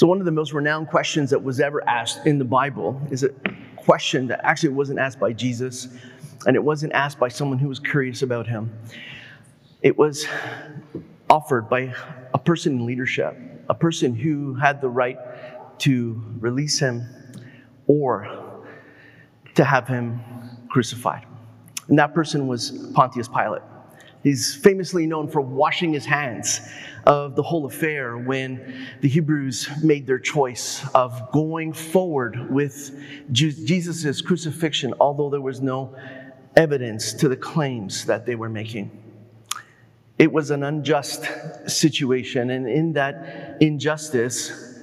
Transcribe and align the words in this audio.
So, 0.00 0.06
one 0.06 0.18
of 0.18 0.24
the 0.24 0.32
most 0.32 0.54
renowned 0.54 0.88
questions 0.88 1.28
that 1.28 1.44
was 1.44 1.60
ever 1.60 1.86
asked 1.86 2.26
in 2.26 2.38
the 2.38 2.44
Bible 2.46 2.98
is 3.10 3.22
a 3.22 3.28
question 3.76 4.28
that 4.28 4.40
actually 4.42 4.70
wasn't 4.70 4.98
asked 4.98 5.20
by 5.20 5.34
Jesus, 5.34 5.88
and 6.46 6.56
it 6.56 6.64
wasn't 6.64 6.94
asked 6.94 7.18
by 7.18 7.28
someone 7.28 7.58
who 7.58 7.68
was 7.68 7.78
curious 7.78 8.22
about 8.22 8.46
him. 8.46 8.72
It 9.82 9.98
was 9.98 10.26
offered 11.28 11.68
by 11.68 11.94
a 12.32 12.38
person 12.38 12.78
in 12.78 12.86
leadership, 12.86 13.36
a 13.68 13.74
person 13.74 14.14
who 14.14 14.54
had 14.54 14.80
the 14.80 14.88
right 14.88 15.18
to 15.80 16.18
release 16.38 16.78
him 16.78 17.06
or 17.86 18.64
to 19.54 19.64
have 19.64 19.86
him 19.86 20.18
crucified. 20.70 21.26
And 21.88 21.98
that 21.98 22.14
person 22.14 22.46
was 22.46 22.70
Pontius 22.94 23.28
Pilate. 23.28 23.60
He's 24.22 24.54
famously 24.54 25.06
known 25.06 25.28
for 25.28 25.40
washing 25.40 25.92
his 25.92 26.04
hands 26.04 26.60
of 27.04 27.36
the 27.36 27.42
whole 27.42 27.64
affair 27.64 28.18
when 28.18 28.86
the 29.00 29.08
Hebrews 29.08 29.70
made 29.82 30.06
their 30.06 30.18
choice 30.18 30.86
of 30.94 31.32
going 31.32 31.72
forward 31.72 32.50
with 32.50 33.02
Jesus' 33.32 34.20
crucifixion, 34.20 34.92
although 35.00 35.30
there 35.30 35.40
was 35.40 35.62
no 35.62 35.96
evidence 36.56 37.14
to 37.14 37.28
the 37.28 37.36
claims 37.36 38.04
that 38.04 38.26
they 38.26 38.34
were 38.34 38.50
making. 38.50 38.90
It 40.18 40.30
was 40.30 40.50
an 40.50 40.64
unjust 40.64 41.24
situation, 41.66 42.50
and 42.50 42.68
in 42.68 42.92
that 42.92 43.56
injustice, 43.62 44.78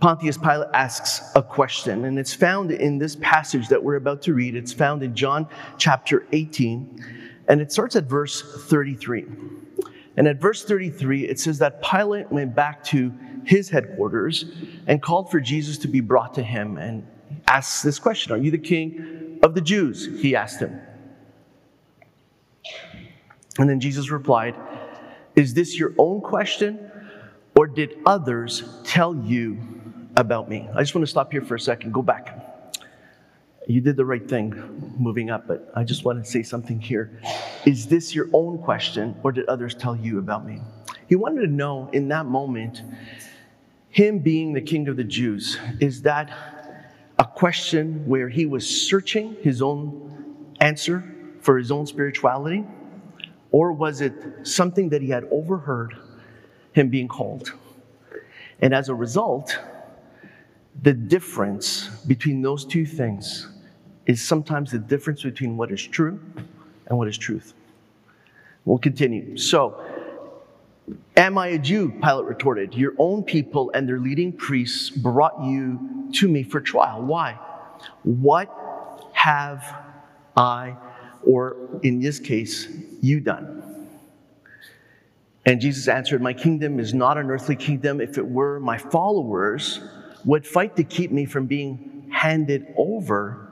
Pontius 0.00 0.36
Pilate 0.36 0.68
asks 0.74 1.30
a 1.36 1.42
question, 1.42 2.06
and 2.06 2.18
it's 2.18 2.34
found 2.34 2.72
in 2.72 2.98
this 2.98 3.16
passage 3.20 3.68
that 3.68 3.82
we're 3.82 3.94
about 3.94 4.20
to 4.22 4.34
read. 4.34 4.56
It's 4.56 4.72
found 4.72 5.04
in 5.04 5.14
John 5.14 5.46
chapter 5.78 6.26
18, 6.32 7.23
and 7.48 7.60
it 7.60 7.72
starts 7.72 7.96
at 7.96 8.04
verse 8.04 8.42
33. 8.68 9.26
And 10.16 10.28
at 10.28 10.40
verse 10.40 10.64
33, 10.64 11.28
it 11.28 11.40
says 11.40 11.58
that 11.58 11.82
Pilate 11.82 12.30
went 12.30 12.54
back 12.54 12.84
to 12.84 13.12
his 13.44 13.68
headquarters 13.68 14.46
and 14.86 15.02
called 15.02 15.30
for 15.30 15.40
Jesus 15.40 15.76
to 15.78 15.88
be 15.88 16.00
brought 16.00 16.34
to 16.34 16.42
him 16.42 16.78
and 16.78 17.06
asks 17.48 17.82
this 17.82 17.98
question 17.98 18.32
Are 18.32 18.38
you 18.38 18.50
the 18.50 18.58
king 18.58 19.38
of 19.42 19.54
the 19.54 19.60
Jews? 19.60 20.20
He 20.20 20.36
asked 20.36 20.60
him. 20.60 20.80
And 23.58 23.68
then 23.68 23.80
Jesus 23.80 24.10
replied, 24.10 24.54
Is 25.36 25.54
this 25.54 25.78
your 25.78 25.92
own 25.98 26.20
question, 26.20 26.90
or 27.56 27.66
did 27.66 27.98
others 28.06 28.80
tell 28.84 29.14
you 29.14 29.58
about 30.16 30.48
me? 30.48 30.68
I 30.74 30.80
just 30.80 30.94
want 30.94 31.06
to 31.06 31.10
stop 31.10 31.30
here 31.32 31.42
for 31.42 31.54
a 31.54 31.60
second. 31.60 31.92
Go 31.92 32.02
back. 32.02 32.43
You 33.66 33.80
did 33.80 33.96
the 33.96 34.04
right 34.04 34.28
thing 34.28 34.94
moving 34.98 35.30
up, 35.30 35.46
but 35.46 35.72
I 35.74 35.84
just 35.84 36.04
want 36.04 36.22
to 36.22 36.30
say 36.30 36.42
something 36.42 36.78
here. 36.78 37.18
Is 37.64 37.86
this 37.86 38.14
your 38.14 38.28
own 38.34 38.58
question, 38.58 39.18
or 39.22 39.32
did 39.32 39.46
others 39.46 39.74
tell 39.74 39.96
you 39.96 40.18
about 40.18 40.46
me? 40.46 40.60
He 41.08 41.16
wanted 41.16 41.42
to 41.42 41.46
know 41.46 41.88
in 41.92 42.08
that 42.08 42.26
moment, 42.26 42.82
him 43.88 44.18
being 44.18 44.52
the 44.52 44.60
king 44.60 44.88
of 44.88 44.96
the 44.96 45.04
Jews, 45.04 45.58
is 45.80 46.02
that 46.02 46.30
a 47.18 47.24
question 47.24 48.06
where 48.06 48.28
he 48.28 48.44
was 48.44 48.68
searching 48.68 49.36
his 49.40 49.62
own 49.62 50.54
answer 50.60 51.02
for 51.40 51.56
his 51.56 51.70
own 51.70 51.86
spirituality? 51.86 52.64
Or 53.50 53.72
was 53.72 54.00
it 54.00 54.12
something 54.42 54.90
that 54.90 55.00
he 55.00 55.08
had 55.08 55.24
overheard 55.30 55.96
him 56.72 56.90
being 56.90 57.08
called? 57.08 57.52
And 58.60 58.74
as 58.74 58.88
a 58.88 58.94
result, 58.94 59.58
the 60.82 60.92
difference 60.92 61.88
between 62.06 62.42
those 62.42 62.64
two 62.64 62.84
things 62.84 63.48
is 64.06 64.22
sometimes 64.22 64.72
the 64.72 64.78
difference 64.78 65.22
between 65.22 65.56
what 65.56 65.70
is 65.72 65.82
true 65.82 66.20
and 66.86 66.98
what 66.98 67.08
is 67.08 67.16
truth. 67.16 67.54
We'll 68.64 68.78
continue. 68.78 69.36
So, 69.36 69.82
Am 71.16 71.38
I 71.38 71.48
a 71.48 71.58
Jew? 71.58 71.90
Pilate 72.02 72.26
retorted. 72.26 72.74
Your 72.74 72.92
own 72.98 73.22
people 73.22 73.70
and 73.72 73.88
their 73.88 73.98
leading 73.98 74.32
priests 74.32 74.90
brought 74.90 75.42
you 75.44 76.10
to 76.14 76.28
me 76.28 76.42
for 76.42 76.60
trial. 76.60 77.02
Why? 77.02 77.38
What 78.02 78.50
have 79.12 79.64
I, 80.36 80.76
or 81.22 81.56
in 81.82 82.00
this 82.00 82.18
case, 82.18 82.68
you 83.00 83.20
done? 83.20 83.62
And 85.46 85.60
Jesus 85.60 85.88
answered, 85.88 86.20
My 86.20 86.32
kingdom 86.32 86.80
is 86.80 86.94
not 86.94 87.16
an 87.16 87.30
earthly 87.30 87.56
kingdom. 87.56 88.00
If 88.00 88.18
it 88.18 88.26
were, 88.26 88.58
my 88.58 88.78
followers 88.78 89.80
would 90.24 90.46
fight 90.46 90.74
to 90.76 90.84
keep 90.84 91.12
me 91.12 91.26
from 91.26 91.46
being 91.46 92.10
handed 92.12 92.74
over 92.76 93.43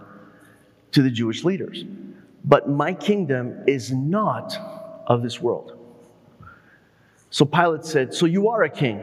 to 0.93 1.03
the 1.03 1.11
Jewish 1.11 1.45
leaders. 1.45 1.85
But 2.45 2.69
my 2.69 2.93
kingdom 2.95 3.65
is 3.67 3.93
not 3.93 4.57
of 5.07 5.23
this 5.23 5.41
world. 5.41 5.79
So 7.31 7.45
Pilate 7.45 7.85
said, 7.85 8.15
So 8.15 8.27
you 8.27 8.49
are 8.49 8.63
a 8.63 8.71
king? 8.71 9.03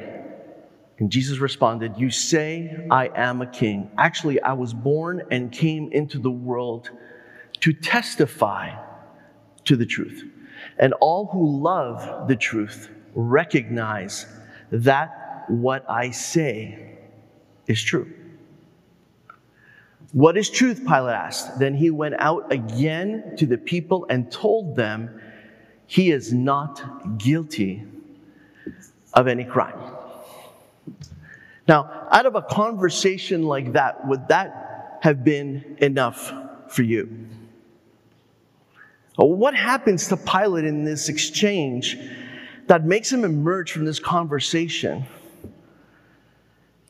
And 1.00 1.10
Jesus 1.10 1.40
responded, 1.40 1.94
You 1.98 2.10
say 2.10 2.86
I 2.92 3.10
am 3.16 3.42
a 3.42 3.48
king. 3.48 3.90
Actually, 3.98 4.42
I 4.42 4.54
was 4.54 4.74
born 4.74 5.24
and 5.32 5.52
came 5.52 5.92
into 5.92 6.20
the 6.20 6.32
world 6.32 6.92
to 7.62 7.74
testify 7.74 8.72
to 9.66 9.76
the 9.76 9.86
truth. 9.86 10.24
And 10.78 10.94
all 10.94 11.28
who 11.28 11.62
love 11.62 12.28
the 12.28 12.36
truth 12.36 12.90
recognize 13.16 14.26
that 14.72 15.46
what 15.48 15.90
I 15.90 16.12
say 16.12 16.98
is 17.68 17.82
true. 17.82 18.14
What 20.12 20.38
is 20.38 20.50
truth? 20.50 20.80
Pilate 20.86 21.14
asked. 21.14 21.60
Then 21.60 21.76
he 21.76 21.92
went 21.92 22.16
out 22.18 22.52
again 22.52 23.36
to 23.38 23.46
the 23.46 23.58
people 23.58 24.06
and 24.10 24.32
told 24.32 24.76
them 24.76 25.22
he 25.86 26.12
is 26.12 26.34
not 26.34 27.18
guilty 27.18 27.84
of 29.14 29.28
any 29.28 29.44
crime. 29.44 29.80
Now, 31.68 32.08
out 32.12 32.26
of 32.26 32.36
a 32.36 32.42
conversation 32.42 33.44
like 33.44 33.74
that, 33.74 34.08
would 34.08 34.28
that 34.30 35.00
have 35.02 35.24
been 35.24 35.78
enough 35.80 36.34
for 36.70 36.82
you? 36.82 37.28
What 39.16 39.54
happens 39.54 40.08
to 40.08 40.18
Pilate 40.18 40.66
in 40.66 40.86
this 40.86 41.10
exchange 41.10 41.98
that 42.68 42.86
makes 42.86 43.12
him 43.12 43.24
emerge 43.24 43.72
from 43.72 43.86
this 43.86 44.00
conversation 44.00 45.06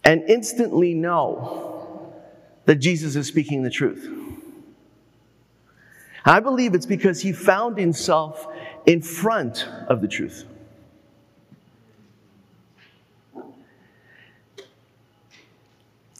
and 0.04 0.24
instantly 0.30 0.94
know 0.94 1.79
that 2.70 2.76
Jesus 2.76 3.16
is 3.16 3.26
speaking 3.26 3.64
the 3.64 3.70
truth? 3.72 4.08
I 6.24 6.40
believe 6.40 6.76
it's 6.76 6.86
because 6.86 7.20
he 7.20 7.32
found 7.32 7.80
himself 7.80 8.46
in 8.86 9.02
front 9.02 9.68
of 9.88 10.02
the 10.02 10.08
truth. 10.08 10.46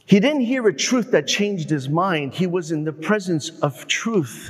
He 0.08 0.20
didn't 0.20 0.42
hear 0.42 0.68
a 0.68 0.74
truth 0.74 1.12
that 1.12 1.28
changed 1.28 1.70
his 1.70 1.88
mind. 1.88 2.34
He 2.34 2.48
was 2.48 2.72
in 2.72 2.84
the 2.84 2.94
presence 2.94 3.52
of 3.60 3.86
truth 3.86 4.50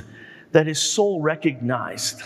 that 0.52 0.66
his 0.66 0.80
soul 0.80 1.20
recognized 1.20 2.22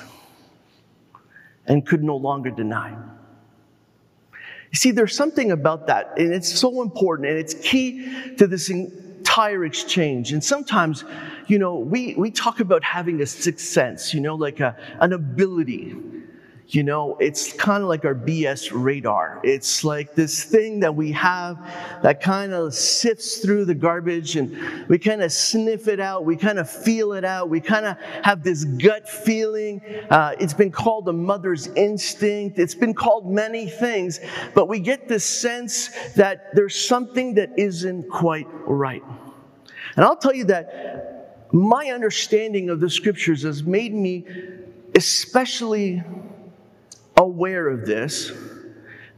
and 1.66 1.84
could 1.84 2.04
no 2.04 2.14
longer 2.14 2.52
deny. 2.52 2.96
You 4.30 4.76
see, 4.76 4.92
there's 4.92 5.16
something 5.16 5.50
about 5.50 5.88
that, 5.88 6.16
and 6.16 6.32
it's 6.32 6.56
so 6.56 6.80
important, 6.80 7.28
and 7.28 7.36
it's 7.36 7.54
key 7.54 8.36
to 8.36 8.46
this 8.46 8.70
entire 9.34 9.64
exchange. 9.64 10.32
And 10.32 10.44
sometimes, 10.44 11.04
you 11.48 11.58
know, 11.58 11.76
we, 11.76 12.14
we 12.14 12.30
talk 12.30 12.60
about 12.60 12.84
having 12.84 13.20
a 13.20 13.26
sixth 13.26 13.66
sense, 13.66 14.14
you 14.14 14.20
know, 14.20 14.36
like 14.36 14.60
a, 14.60 14.76
an 15.00 15.12
ability 15.12 15.96
you 16.68 16.82
know, 16.82 17.16
it's 17.20 17.52
kind 17.52 17.82
of 17.82 17.88
like 17.88 18.04
our 18.04 18.14
BS 18.14 18.70
radar. 18.72 19.40
It's 19.44 19.84
like 19.84 20.14
this 20.14 20.44
thing 20.44 20.80
that 20.80 20.94
we 20.94 21.12
have 21.12 21.58
that 22.02 22.22
kind 22.22 22.54
of 22.54 22.74
sifts 22.74 23.38
through 23.38 23.66
the 23.66 23.74
garbage 23.74 24.36
and 24.36 24.88
we 24.88 24.98
kind 24.98 25.22
of 25.22 25.30
sniff 25.30 25.88
it 25.88 26.00
out. 26.00 26.24
We 26.24 26.36
kind 26.36 26.58
of 26.58 26.68
feel 26.68 27.12
it 27.12 27.24
out. 27.24 27.50
We 27.50 27.60
kind 27.60 27.84
of 27.84 27.98
have 28.22 28.42
this 28.42 28.64
gut 28.64 29.08
feeling. 29.08 29.82
Uh, 30.08 30.34
it's 30.40 30.54
been 30.54 30.72
called 30.72 31.04
the 31.04 31.12
mother's 31.12 31.66
instinct. 31.68 32.58
It's 32.58 32.74
been 32.74 32.94
called 32.94 33.30
many 33.30 33.68
things, 33.68 34.20
but 34.54 34.66
we 34.66 34.80
get 34.80 35.06
this 35.06 35.24
sense 35.24 35.90
that 36.14 36.54
there's 36.54 36.76
something 36.76 37.34
that 37.34 37.50
isn't 37.58 38.08
quite 38.08 38.46
right. 38.66 39.02
And 39.96 40.04
I'll 40.04 40.16
tell 40.16 40.34
you 40.34 40.44
that 40.44 41.48
my 41.52 41.90
understanding 41.90 42.68
of 42.70 42.80
the 42.80 42.90
scriptures 42.90 43.42
has 43.42 43.62
made 43.62 43.94
me 43.94 44.24
especially 44.96 46.02
aware 47.16 47.68
of 47.68 47.86
this 47.86 48.32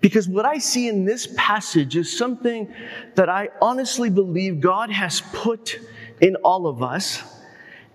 because 0.00 0.28
what 0.28 0.44
I 0.44 0.58
see 0.58 0.88
in 0.88 1.05
this 1.05 1.28
passage 1.37 1.96
is 1.96 2.17
something 2.17 2.73
that 3.14 3.28
I 3.28 3.49
honestly 3.61 4.11
believe 4.11 4.61
God 4.61 4.90
has 4.90 5.23
put 5.32 5.81
in 6.20 6.37
all 6.37 6.67
of 6.67 6.82
us, 6.82 7.22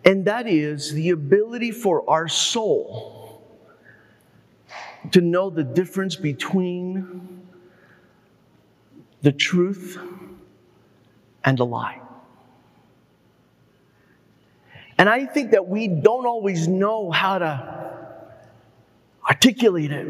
and 0.04 0.26
that 0.26 0.48
is 0.48 0.92
the 0.94 1.12
ability 1.12 1.72
for 1.72 2.10
our 2.10 2.28
soul 2.28 3.44
to 5.12 5.22
know 5.22 5.50
the 5.50 5.64
difference 5.64 6.16
between 6.16 7.44
the 9.22 9.32
truth 9.32 9.98
and 11.44 11.60
a 11.60 11.64
lie. 11.64 12.02
And 15.02 15.10
I 15.10 15.26
think 15.26 15.50
that 15.54 15.68
we 15.68 15.88
don't 15.88 16.28
always 16.28 16.68
know 16.68 17.10
how 17.10 17.40
to 17.40 18.06
articulate 19.28 19.92
it. 19.92 20.06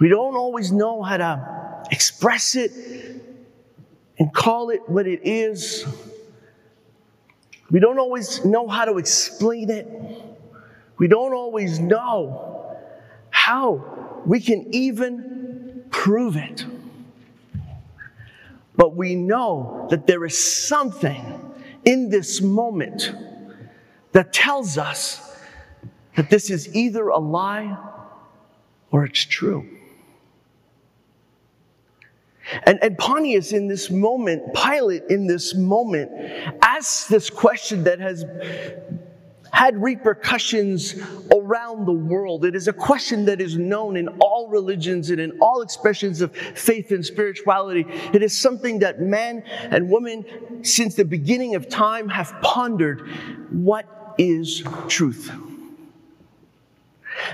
We 0.00 0.08
don't 0.08 0.34
always 0.34 0.72
know 0.72 1.00
how 1.00 1.18
to 1.18 1.84
express 1.92 2.56
it 2.56 2.72
and 4.18 4.34
call 4.34 4.70
it 4.70 4.88
what 4.88 5.06
it 5.06 5.20
is. 5.22 5.86
We 7.70 7.78
don't 7.78 8.00
always 8.00 8.44
know 8.44 8.66
how 8.66 8.84
to 8.84 8.98
explain 8.98 9.70
it. 9.70 9.86
We 10.98 11.06
don't 11.06 11.34
always 11.34 11.78
know 11.78 12.76
how 13.30 14.22
we 14.26 14.40
can 14.40 14.74
even 14.74 15.84
prove 15.92 16.34
it. 16.34 16.66
But 18.74 18.96
we 18.96 19.14
know 19.14 19.86
that 19.90 20.08
there 20.08 20.24
is 20.24 20.36
something 20.36 21.33
in 21.84 22.10
this 22.10 22.40
moment 22.40 23.12
that 24.12 24.32
tells 24.32 24.78
us 24.78 25.36
that 26.16 26.30
this 26.30 26.50
is 26.50 26.74
either 26.74 27.08
a 27.08 27.18
lie 27.18 27.76
or 28.90 29.04
it's 29.04 29.24
true. 29.24 29.68
And, 32.66 32.78
and 32.82 32.96
Pontius 32.98 33.52
in 33.52 33.68
this 33.68 33.90
moment, 33.90 34.54
Pilate 34.54 35.04
in 35.08 35.26
this 35.26 35.54
moment, 35.54 36.10
asks 36.62 37.08
this 37.08 37.30
question 37.30 37.84
that 37.84 38.00
has 38.00 38.24
had 39.54 39.80
repercussions 39.80 40.96
around 41.32 41.86
the 41.86 41.92
world. 41.92 42.44
It 42.44 42.56
is 42.56 42.66
a 42.66 42.72
question 42.72 43.24
that 43.26 43.40
is 43.40 43.56
known 43.56 43.96
in 43.96 44.08
all 44.18 44.48
religions 44.48 45.10
and 45.10 45.20
in 45.20 45.38
all 45.40 45.62
expressions 45.62 46.20
of 46.20 46.34
faith 46.36 46.90
and 46.90 47.06
spirituality. 47.06 47.86
It 48.12 48.20
is 48.20 48.36
something 48.36 48.80
that 48.80 49.00
men 49.00 49.44
and 49.70 49.88
women 49.88 50.64
since 50.64 50.96
the 50.96 51.04
beginning 51.04 51.54
of 51.54 51.68
time 51.68 52.08
have 52.08 52.34
pondered. 52.42 53.08
What 53.52 53.86
is 54.18 54.64
truth? 54.88 55.30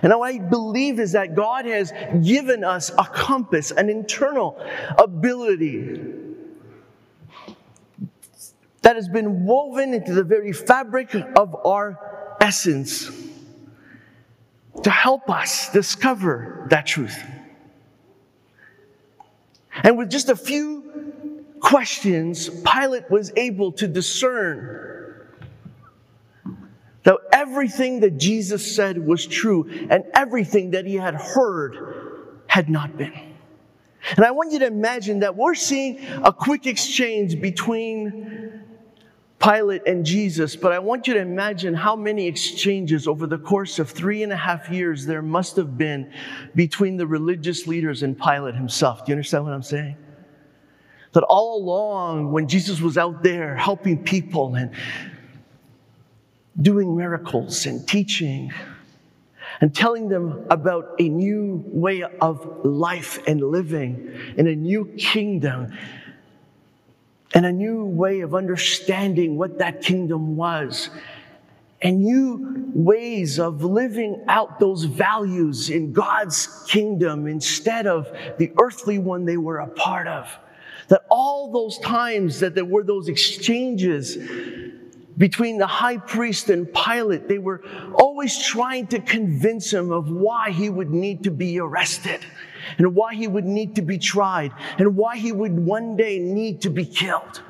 And 0.03 0.13
what 0.13 0.27
I 0.27 0.39
believe 0.39 1.01
is 1.01 1.13
that 1.13 1.35
God 1.35 1.65
has 1.65 1.91
given 2.23 2.65
us 2.65 2.91
a 2.99 3.05
compass, 3.05 3.71
an 3.71 3.89
internal 3.89 4.63
ability 4.99 6.20
that 8.83 8.97
has 8.97 9.09
been 9.09 9.45
woven 9.45 9.95
into 9.95 10.15
the 10.15 10.25
very 10.25 10.53
fabric 10.53 11.15
of 11.15 11.55
our 11.67 12.37
essence 12.41 13.11
to 14.83 14.91
help 14.91 15.29
us 15.29 15.71
discover 15.73 16.67
that 16.71 16.87
truth. 16.87 17.23
And 19.83 19.99
with 19.99 20.11
just 20.11 20.29
a 20.29 20.37
few 20.37 21.45
questions, 21.61 22.49
Pilate 22.49 23.11
was 23.11 23.33
able 23.37 23.73
to 23.73 23.87
discern 23.87 24.87
that 27.03 27.17
everything 27.33 28.01
that 28.01 28.19
Jesus 28.19 28.75
said 28.75 28.99
was 28.99 29.27
true 29.27 29.69
and 29.91 30.05
everything 30.15 30.73
that 30.73 30.87
he 30.87 30.97
had 30.97 31.15
heard 31.15 32.41
had 32.47 32.69
not 32.69 32.97
been. 32.97 33.13
And 34.17 34.25
I 34.25 34.31
want 34.31 34.53
you 34.53 34.59
to 34.61 34.67
imagine 34.67 35.21
that 35.21 35.37
we're 35.37 35.55
seeing 35.55 36.05
a 36.25 36.33
quick 36.33 36.67
exchange 36.67 37.41
between 37.41 38.40
Pilate 39.41 39.87
and 39.87 40.05
Jesus, 40.05 40.55
but 40.55 40.71
I 40.71 40.79
want 40.79 41.07
you 41.07 41.15
to 41.15 41.21
imagine 41.21 41.73
how 41.73 41.97
many 41.97 42.27
exchanges 42.27 43.09
over 43.09 43.27
the 43.27 43.39
course 43.39 43.79
of 43.79 43.89
three 43.89 44.23
and 44.23 44.33
a 44.33 44.37
half 44.37 44.69
years 44.69 45.07
there 45.07 45.23
must 45.23 45.57
have 45.57 45.79
been 45.79 46.13
between 46.55 46.99
the 46.99 47.07
religious 47.07 47.67
leaders 47.67 48.03
and 48.03 48.21
Pilate 48.21 48.55
himself. 48.55 49.05
Do 49.05 49.11
you 49.11 49.15
understand 49.15 49.45
what 49.45 49.55
I'm 49.55 49.63
saying? 49.63 49.97
That 51.13 51.25
all 51.25 51.57
along, 51.57 52.33
when 52.33 52.49
Jesus 52.49 52.83
was 52.83 52.99
out 52.99 53.23
there 53.23 53.57
helping 53.57 54.05
people 54.05 54.55
and 54.57 54.73
doing 56.61 56.95
miracles 56.95 57.65
and 57.65 57.89
teaching 57.89 58.53
and 59.63 59.75
telling 59.75 60.09
them 60.09 60.47
about 60.51 60.97
a 60.99 61.09
new 61.09 61.65
way 61.67 62.03
of 62.03 62.65
life 62.65 63.19
and 63.27 63.41
living 63.41 64.13
in 64.37 64.47
a 64.47 64.55
new 64.55 64.85
kingdom 64.99 65.77
and 67.35 67.47
a 67.47 67.53
new 67.53 67.85
way 67.85 68.21
of 68.21 68.35
understanding 68.35 69.37
what 69.37 69.59
that 69.59 69.83
kingdom 69.83 70.37
was 70.37 70.91
and 71.83 72.01
new 72.03 72.71
ways 72.75 73.39
of 73.39 73.65
living 73.65 74.23
out 74.29 74.61
those 74.61 74.85
values 74.85 75.71
in 75.71 75.93
God's 75.93 76.65
kingdom 76.69 77.27
instead 77.27 77.87
of 77.87 78.11
the 78.39 78.53
earthly 78.61 78.99
one 78.99 79.25
they 79.25 79.39
were 79.39 79.59
a 79.59 79.67
part 79.67 80.07
of. 80.07 80.29
That 80.89 81.05
all 81.11 81.53
those 81.53 81.79
times 81.79 82.41
that 82.41 82.55
there 82.55 82.65
were 82.65 82.83
those 82.83 83.09
exchanges 83.09 84.19
between 85.17 85.59
the 85.59 85.67
high 85.67 85.99
priest 85.99 86.51
and 86.51 86.73
Pilate, 86.73 87.29
they 87.29 87.39
were 87.39 87.63
always 87.95 88.43
trying 88.45 88.87
to 88.89 89.01
convince 89.01 89.73
him 89.73 89.91
of 89.91 90.11
why 90.11 90.51
he 90.51 90.69
would 90.69 90.91
need 90.91 91.25
to 91.25 91.31
be 91.31 91.61
arrested 91.61 92.21
and 92.79 92.95
why 92.95 93.15
he 93.15 93.27
would 93.27 93.45
need 93.45 93.77
to 93.77 93.83
be 93.83 93.99
tried 93.99 94.53
and 94.79 94.97
why 94.97 95.17
he 95.17 95.33
would 95.33 95.59
one 95.59 95.97
day 95.97 96.19
need 96.19 96.63
to 96.63 96.71
be 96.71 96.85
killed. 96.85 97.43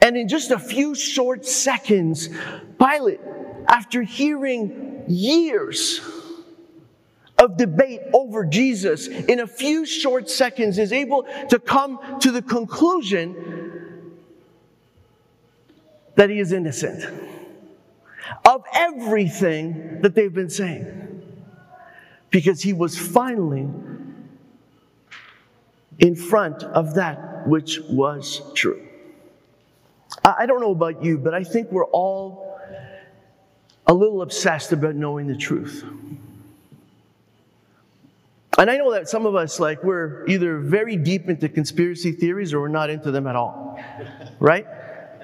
And 0.00 0.16
in 0.16 0.28
just 0.28 0.50
a 0.50 0.58
few 0.58 0.94
short 0.94 1.44
seconds, 1.44 2.28
Pilate, 2.78 3.20
after 3.66 4.02
hearing 4.02 5.04
years 5.08 6.00
of 7.38 7.56
debate 7.56 8.00
over 8.12 8.44
Jesus, 8.44 9.06
in 9.08 9.40
a 9.40 9.46
few 9.46 9.86
short 9.86 10.28
seconds 10.28 10.78
is 10.78 10.92
able 10.92 11.26
to 11.48 11.58
come 11.58 11.98
to 12.20 12.30
the 12.30 12.42
conclusion 12.42 13.60
that 16.16 16.28
he 16.28 16.38
is 16.38 16.52
innocent 16.52 17.02
of 18.44 18.62
everything 18.74 20.02
that 20.02 20.14
they've 20.14 20.34
been 20.34 20.50
saying. 20.50 21.09
Because 22.30 22.62
he 22.62 22.72
was 22.72 22.96
finally 22.96 23.68
in 25.98 26.14
front 26.14 26.62
of 26.62 26.94
that 26.94 27.46
which 27.46 27.80
was 27.88 28.42
true. 28.54 28.86
I 30.24 30.46
don't 30.46 30.60
know 30.60 30.72
about 30.72 31.04
you, 31.04 31.18
but 31.18 31.34
I 31.34 31.44
think 31.44 31.70
we're 31.70 31.86
all 31.86 32.58
a 33.86 33.94
little 33.94 34.22
obsessed 34.22 34.72
about 34.72 34.94
knowing 34.94 35.26
the 35.26 35.36
truth. 35.36 35.84
And 38.58 38.70
I 38.70 38.76
know 38.76 38.92
that 38.92 39.08
some 39.08 39.24
of 39.24 39.34
us, 39.34 39.58
like, 39.58 39.82
we're 39.82 40.26
either 40.26 40.58
very 40.58 40.96
deep 40.96 41.28
into 41.28 41.48
conspiracy 41.48 42.12
theories 42.12 42.52
or 42.52 42.60
we're 42.60 42.68
not 42.68 42.90
into 42.90 43.10
them 43.10 43.26
at 43.26 43.36
all, 43.36 43.80
right? 44.40 44.66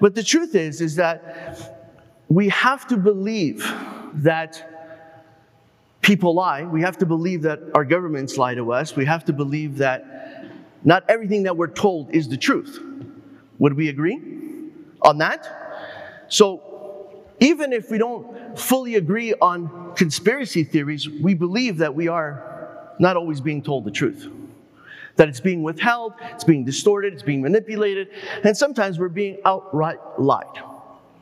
But 0.00 0.14
the 0.14 0.22
truth 0.22 0.54
is, 0.54 0.80
is 0.80 0.96
that 0.96 1.82
we 2.28 2.48
have 2.48 2.86
to 2.88 2.96
believe 2.96 3.70
that 4.14 4.75
people 6.06 6.34
lie. 6.34 6.62
We 6.62 6.82
have 6.82 6.96
to 6.98 7.06
believe 7.06 7.42
that 7.42 7.58
our 7.74 7.84
governments 7.84 8.38
lie 8.38 8.54
to 8.54 8.72
us. 8.72 8.94
We 8.94 9.04
have 9.06 9.24
to 9.24 9.32
believe 9.32 9.78
that 9.78 10.46
not 10.84 11.02
everything 11.08 11.42
that 11.42 11.56
we're 11.56 11.66
told 11.66 12.14
is 12.14 12.28
the 12.28 12.36
truth. 12.36 12.78
Would 13.58 13.74
we 13.74 13.88
agree 13.88 14.22
on 15.02 15.18
that? 15.18 16.24
So, 16.28 16.62
even 17.40 17.72
if 17.72 17.90
we 17.90 17.98
don't 17.98 18.56
fully 18.56 18.94
agree 18.94 19.34
on 19.34 19.94
conspiracy 19.96 20.62
theories, 20.62 21.08
we 21.08 21.34
believe 21.34 21.78
that 21.78 21.92
we 21.92 22.06
are 22.06 22.94
not 23.00 23.16
always 23.16 23.40
being 23.40 23.60
told 23.62 23.84
the 23.84 23.90
truth 23.90 24.28
that 25.16 25.30
it's 25.30 25.40
being 25.40 25.62
withheld, 25.62 26.12
it's 26.34 26.44
being 26.44 26.62
distorted, 26.62 27.14
it's 27.14 27.22
being 27.22 27.40
manipulated, 27.40 28.08
and 28.44 28.54
sometimes 28.54 28.98
we're 28.98 29.08
being 29.08 29.38
outright 29.46 29.98
lied. 30.18 30.44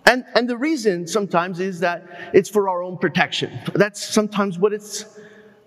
And, 0.06 0.24
and 0.34 0.48
the 0.48 0.56
reason 0.56 1.06
sometimes 1.06 1.60
is 1.60 1.80
that 1.80 2.30
it's 2.34 2.48
for 2.48 2.68
our 2.68 2.82
own 2.82 2.98
protection. 2.98 3.58
That's 3.74 4.02
sometimes 4.02 4.58
what 4.58 4.72
it's 4.72 5.06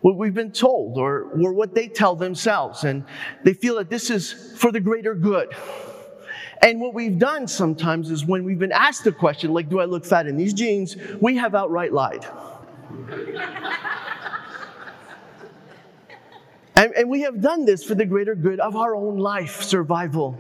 what 0.02 0.16
we've 0.16 0.34
been 0.34 0.52
told 0.52 0.98
or, 0.98 1.24
or 1.42 1.54
what 1.54 1.74
they 1.74 1.88
tell 1.88 2.16
themselves. 2.16 2.84
And 2.84 3.04
they 3.44 3.54
feel 3.54 3.76
that 3.78 3.90
this 3.90 4.12
is 4.12 4.54
for 4.56 4.72
the 4.72 4.80
greater 4.80 5.16
good. 5.16 5.50
And 6.62 6.80
what 6.80 6.94
we've 6.94 7.18
done 7.18 7.48
sometimes 7.48 8.12
is 8.12 8.24
when 8.24 8.44
we've 8.44 8.60
been 8.60 8.72
asked 8.72 9.04
the 9.04 9.12
question, 9.12 9.54
like, 9.54 9.70
do 9.70 9.80
I 9.80 9.86
look 9.86 10.06
fat 10.06 10.28
in 10.28 10.38
these 10.38 10.54
jeans? 10.54 10.96
We 11.20 11.36
have 11.38 11.56
outright 11.56 11.94
lied. 11.94 12.26
And, 16.78 16.94
and 16.94 17.10
we 17.10 17.22
have 17.22 17.42
done 17.42 17.66
this 17.66 17.84
for 17.84 17.96
the 17.96 18.06
greater 18.06 18.36
good 18.36 18.60
of 18.60 18.76
our 18.76 18.96
own 18.96 19.18
life 19.18 19.64
survival. 19.64 20.38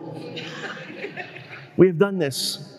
we 1.78 1.88
have 1.88 1.98
done 1.98 2.20
this 2.20 2.77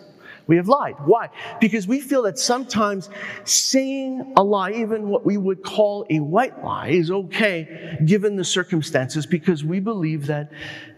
we 0.49 0.57
have 0.57 0.67
lied. 0.67 0.97
Why? 1.05 1.29
Because 1.61 1.87
we 1.87 2.01
feel 2.01 2.23
that 2.23 2.39
sometimes 2.39 3.11
saying 3.45 4.33
a 4.37 4.43
lie, 4.43 4.73
even 4.73 5.09
what 5.09 5.25
we 5.25 5.37
would 5.37 5.63
call 5.63 6.07
a 6.09 6.21
white 6.21 6.65
lie, 6.65 6.89
is 6.89 7.11
okay 7.11 7.99
given 8.07 8.35
the 8.35 8.45
circumstances 8.45 9.27
because 9.27 9.63
we 9.63 9.79
believe 9.79 10.27
that 10.27 10.51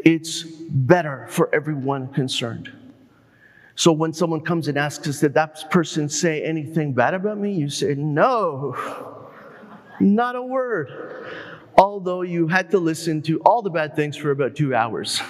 it's 0.04 0.44
better 0.44 1.26
for 1.28 1.52
everyone 1.52 2.08
concerned. 2.12 2.70
So 3.74 3.90
when 3.90 4.12
someone 4.12 4.42
comes 4.42 4.68
and 4.68 4.78
asks 4.78 5.08
us, 5.08 5.18
Did 5.18 5.34
that 5.34 5.68
person 5.68 6.08
say 6.08 6.42
anything 6.44 6.92
bad 6.92 7.14
about 7.14 7.38
me? 7.38 7.52
You 7.52 7.70
say, 7.70 7.94
No, 7.94 8.76
not 9.98 10.36
a 10.36 10.42
word. 10.42 11.26
Although 11.76 12.22
you 12.22 12.46
had 12.46 12.70
to 12.70 12.78
listen 12.78 13.20
to 13.22 13.40
all 13.40 13.62
the 13.62 13.70
bad 13.70 13.96
things 13.96 14.16
for 14.16 14.30
about 14.30 14.54
two 14.54 14.76
hours. 14.76 15.20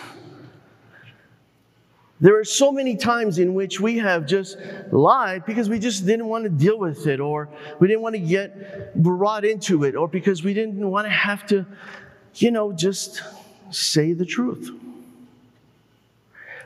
There 2.20 2.38
are 2.38 2.44
so 2.44 2.70
many 2.70 2.96
times 2.96 3.38
in 3.38 3.54
which 3.54 3.80
we 3.80 3.96
have 3.98 4.26
just 4.26 4.58
lied 4.92 5.46
because 5.46 5.70
we 5.70 5.78
just 5.78 6.04
didn't 6.04 6.26
want 6.26 6.44
to 6.44 6.50
deal 6.50 6.78
with 6.78 7.06
it, 7.06 7.18
or 7.18 7.48
we 7.78 7.88
didn't 7.88 8.02
want 8.02 8.14
to 8.14 8.20
get 8.20 8.94
brought 9.02 9.44
into 9.44 9.84
it, 9.84 9.96
or 9.96 10.06
because 10.06 10.44
we 10.44 10.52
didn't 10.52 10.88
want 10.88 11.06
to 11.06 11.10
have 11.10 11.46
to, 11.46 11.64
you 12.34 12.50
know, 12.50 12.72
just 12.72 13.22
say 13.70 14.12
the 14.12 14.26
truth. 14.26 14.70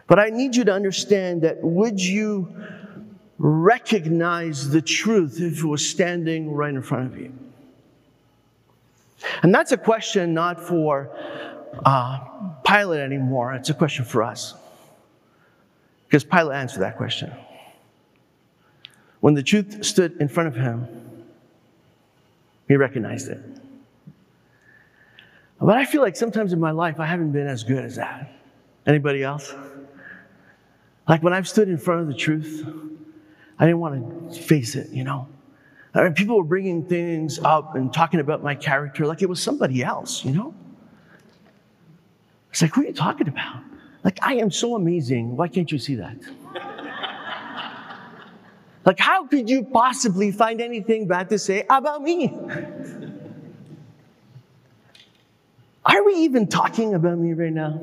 But 0.08 0.18
I 0.18 0.30
need 0.30 0.56
you 0.56 0.64
to 0.64 0.73
understand 0.73 1.42
that 1.42 1.62
would 1.62 2.02
you 2.02 2.52
recognize 3.38 4.70
the 4.70 4.82
truth 4.82 5.40
if 5.40 5.61
it 5.61 5.64
was 5.64 5.88
standing 5.88 6.52
right 6.52 6.75
in 6.75 6.82
front 6.82 7.12
of 7.12 7.18
you? 7.18 7.32
And 9.42 9.54
that's 9.54 9.70
a 9.73 9.76
question 9.76 10.34
not 10.34 10.61
for 10.61 11.11
uh, 11.84 12.18
Pilate 12.66 13.00
anymore, 13.00 13.54
it's 13.54 13.70
a 13.70 13.75
question 13.75 14.04
for 14.04 14.23
us. 14.23 14.54
Because 16.14 16.23
Pilate 16.23 16.54
answered 16.54 16.78
that 16.78 16.97
question. 16.97 17.33
When 19.18 19.35
the 19.35 19.42
truth 19.42 19.85
stood 19.85 20.16
in 20.21 20.28
front 20.28 20.47
of 20.47 20.54
him, 20.54 20.87
he 22.68 22.76
recognized 22.76 23.26
it. 23.26 23.40
But 25.61 25.76
I 25.76 25.85
feel 25.85 26.02
like 26.02 26.14
sometimes 26.14 26.52
in 26.52 26.61
my 26.61 26.71
life 26.71 27.00
I 27.00 27.06
haven't 27.06 27.33
been 27.33 27.49
as 27.49 27.64
good 27.64 27.85
as 27.85 27.97
that. 27.97 28.33
Anybody 28.87 29.25
else? 29.25 29.56
Like 31.09 31.21
when 31.25 31.33
I've 31.33 31.49
stood 31.49 31.68
in 31.68 31.78
front 31.78 32.02
of 32.02 32.06
the 32.06 32.14
truth, 32.14 32.64
I 33.59 33.64
didn't 33.66 33.80
want 33.80 34.35
to 34.35 34.40
face 34.40 34.76
it, 34.76 34.90
you 34.90 35.02
know. 35.02 35.26
I 35.94 36.04
mean, 36.04 36.14
people 36.14 36.37
were 36.37 36.44
bringing 36.44 36.87
things 36.87 37.40
up 37.40 37.75
and 37.75 37.92
talking 37.92 38.21
about 38.21 38.40
my 38.40 38.54
character 38.54 39.04
like 39.04 39.23
it 39.23 39.28
was 39.28 39.42
somebody 39.42 39.83
else, 39.83 40.25
you 40.25 40.30
know. 40.30 40.54
It's 42.50 42.62
like, 42.62 42.73
who 42.73 42.83
are 42.83 42.85
you 42.85 42.92
talking 42.92 43.26
about? 43.26 43.64
Like, 44.04 44.18
I 44.23 44.34
am 44.34 44.50
so 44.50 44.76
amazing. 44.76 45.34
Why 45.37 45.49
can't 45.49 45.73
you 45.73 45.78
see 45.78 45.94
that? 45.94 46.16
like, 48.84 49.00
how 49.00 49.26
could 49.26 49.49
you 49.49 49.64
possibly 49.64 50.30
find 50.30 50.61
anything 50.61 51.08
bad 51.08 51.30
to 51.30 51.38
say 51.38 51.64
about 51.70 52.02
me? 52.02 52.28
Are 55.87 56.04
we 56.04 56.14
even 56.16 56.46
talking 56.46 56.94
about 56.94 57.18
me 57.18 57.32
right 57.32 57.52
now? 57.52 57.80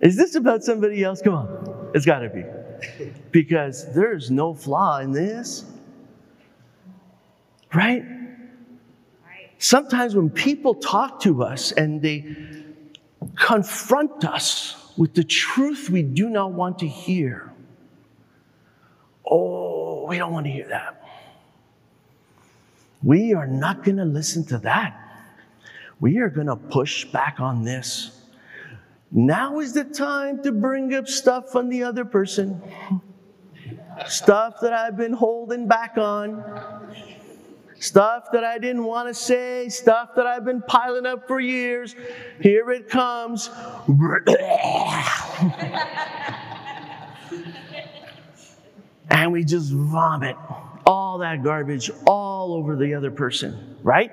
Is 0.00 0.16
this 0.16 0.34
about 0.34 0.64
somebody 0.64 1.04
else? 1.04 1.20
Come 1.20 1.34
on. 1.34 1.90
It's 1.94 2.06
got 2.06 2.20
to 2.20 2.30
be. 2.30 2.44
Because 3.30 3.92
there's 3.94 4.30
no 4.30 4.54
flaw 4.54 4.98
in 4.98 5.12
this. 5.12 5.64
Right? 7.72 8.04
Sometimes 9.58 10.16
when 10.16 10.28
people 10.28 10.74
talk 10.74 11.20
to 11.20 11.44
us 11.44 11.72
and 11.72 12.02
they 12.02 12.36
confront 13.36 14.24
us 14.24 14.92
with 14.96 15.14
the 15.14 15.24
truth 15.24 15.88
we 15.90 16.02
do 16.02 16.28
not 16.28 16.52
want 16.52 16.78
to 16.80 16.88
hear. 16.88 17.52
Oh, 19.28 20.06
we 20.06 20.18
don't 20.18 20.32
want 20.32 20.46
to 20.46 20.52
hear 20.52 20.68
that. 20.68 20.98
We 23.02 23.34
are 23.34 23.46
not 23.46 23.84
going 23.84 23.96
to 23.96 24.04
listen 24.04 24.44
to 24.46 24.58
that. 24.58 24.98
We 26.00 26.18
are 26.18 26.28
going 26.28 26.46
to 26.46 26.56
push 26.56 27.04
back 27.06 27.40
on 27.40 27.64
this. 27.64 28.22
Now 29.10 29.60
is 29.60 29.72
the 29.72 29.84
time 29.84 30.42
to 30.42 30.52
bring 30.52 30.94
up 30.94 31.06
stuff 31.06 31.54
on 31.54 31.68
the 31.68 31.82
other 31.82 32.04
person. 32.04 32.60
Stuff 34.06 34.56
that 34.62 34.72
I've 34.72 34.96
been 34.96 35.12
holding 35.12 35.68
back 35.68 35.96
on 35.98 36.42
stuff 37.82 38.30
that 38.32 38.44
I 38.44 38.58
didn't 38.58 38.84
want 38.84 39.08
to 39.08 39.14
say, 39.14 39.68
stuff 39.68 40.10
that 40.14 40.26
I've 40.26 40.44
been 40.44 40.62
piling 40.62 41.04
up 41.04 41.26
for 41.26 41.40
years. 41.40 41.96
Here 42.40 42.70
it 42.70 42.88
comes. 42.88 43.50
and 49.10 49.32
we 49.32 49.44
just 49.44 49.72
vomit 49.72 50.36
all 50.86 51.18
that 51.18 51.42
garbage 51.42 51.90
all 52.06 52.54
over 52.54 52.76
the 52.76 52.94
other 52.94 53.10
person, 53.10 53.76
right? 53.82 54.12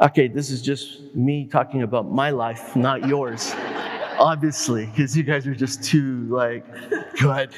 Okay, 0.00 0.28
this 0.28 0.50
is 0.50 0.60
just 0.60 1.14
me 1.14 1.46
talking 1.46 1.82
about 1.82 2.10
my 2.10 2.30
life, 2.30 2.76
not 2.76 3.06
yours. 3.06 3.54
Obviously, 4.18 4.84
because 4.86 5.16
you 5.16 5.22
guys 5.22 5.46
are 5.46 5.54
just 5.54 5.82
too 5.82 6.26
like 6.28 6.64
good. 7.18 7.50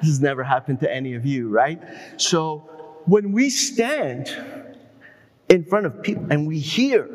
This 0.00 0.08
has 0.10 0.20
never 0.20 0.44
happened 0.44 0.78
to 0.80 0.92
any 0.92 1.14
of 1.14 1.26
you, 1.26 1.48
right? 1.48 1.82
So 2.16 2.73
when 3.06 3.32
we 3.32 3.50
stand 3.50 4.34
in 5.48 5.64
front 5.64 5.86
of 5.86 6.02
people 6.02 6.26
and 6.30 6.46
we 6.46 6.58
hear 6.58 7.08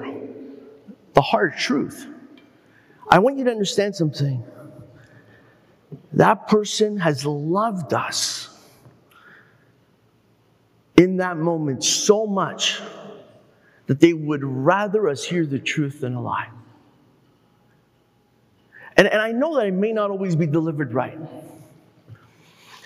the 1.14 1.22
hard 1.22 1.58
truth, 1.58 2.08
I 3.10 3.20
want 3.20 3.38
you 3.38 3.46
to 3.46 3.52
understand 3.52 3.96
something. 3.96 4.44
That 6.14 6.48
person 6.48 6.98
has 6.98 7.26
loved 7.26 7.94
us 7.94 8.50
in 10.96 11.18
that 11.18 11.38
moment 11.38 11.84
so 11.84 12.28
much 12.28 12.82
that 13.88 14.00
they 14.00 14.14
would 14.14 14.44
rather 14.44 15.10
us 15.10 15.24
hear 15.24 15.46
the 15.46 15.58
truth 15.58 16.02
than 16.02 16.14
a 16.14 16.22
lie. 16.22 16.50
And, 18.96 19.08
and 19.08 19.22
I 19.22 19.32
know 19.32 19.56
that 19.56 19.68
it 19.68 19.74
may 19.74 19.94
not 19.94 20.12
always 20.12 20.36
be 20.36 20.46
delivered 20.46 20.94
right. 20.94 21.18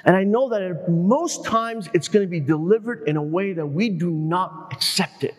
And 0.05 0.15
I 0.15 0.24
know 0.24 0.50
that 0.50 0.89
most 0.89 1.45
times 1.45 1.89
it's 1.93 2.07
going 2.07 2.25
to 2.25 2.29
be 2.29 2.41
delivered 2.41 3.07
in 3.07 3.15
a 3.15 3.24
way 3.24 3.53
that 3.53 3.65
we 3.65 3.89
do 3.89 4.12
not 4.12 4.74
accept 4.74 5.24
it. 5.24 5.36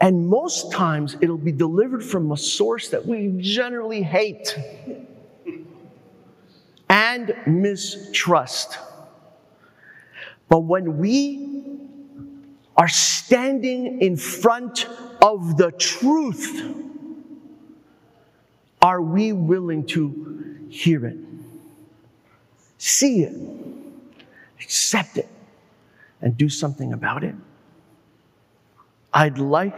And 0.00 0.26
most 0.28 0.72
times 0.72 1.16
it'll 1.20 1.36
be 1.36 1.52
delivered 1.52 2.02
from 2.02 2.32
a 2.32 2.36
source 2.36 2.88
that 2.88 3.04
we 3.04 3.34
generally 3.38 4.02
hate 4.02 4.58
and 6.88 7.34
mistrust. 7.46 8.78
But 10.48 10.60
when 10.60 10.98
we 10.98 11.78
are 12.76 12.88
standing 12.88 14.00
in 14.00 14.16
front 14.16 14.86
of 15.22 15.56
the 15.56 15.70
truth, 15.72 16.62
are 18.82 19.00
we 19.00 19.32
willing 19.32 19.86
to 19.86 20.66
hear 20.68 21.06
it? 21.06 21.16
See 22.84 23.22
it, 23.22 23.34
accept 24.60 25.16
it, 25.16 25.28
and 26.20 26.36
do 26.36 26.50
something 26.50 26.92
about 26.92 27.24
it? 27.24 27.34
I'd 29.12 29.38
like 29.38 29.76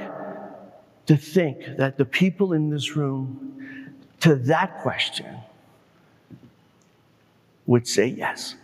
to 1.07 1.17
think 1.17 1.77
that 1.77 1.99
the 1.99 2.05
people 2.05 2.53
in 2.53 2.69
this 2.69 2.97
room 2.97 3.95
to 4.21 4.35
that 4.35 4.81
question 4.83 5.37
would 7.67 7.87
say 7.87 8.07
yes. 8.07 8.57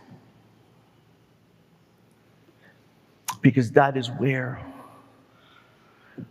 Because 3.42 3.70
that 3.72 3.96
is 3.96 4.08
where 4.10 4.60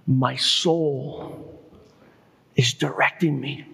my 0.06 0.36
soul 0.36 1.62
is 2.56 2.74
directing 2.74 3.40
me. 3.40 3.66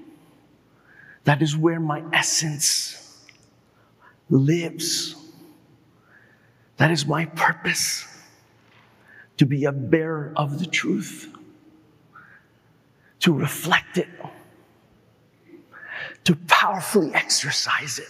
That 1.24 1.42
is 1.42 1.58
where 1.58 1.80
my 1.80 2.04
essence 2.14 3.07
lives. 4.30 5.16
That 6.78 6.92
is 6.92 7.06
my 7.06 7.26
purpose 7.26 8.06
to 9.38 9.46
be 9.46 9.66
a 9.66 9.72
bearer 9.72 10.34
of 10.36 10.60
the 10.60 10.66
truth, 10.66 11.32
to 13.20 13.34
reflect 13.34 13.98
it, 13.98 14.08
to 16.24 16.36
powerfully 16.48 17.14
exercise 17.14 18.00
it, 18.00 18.10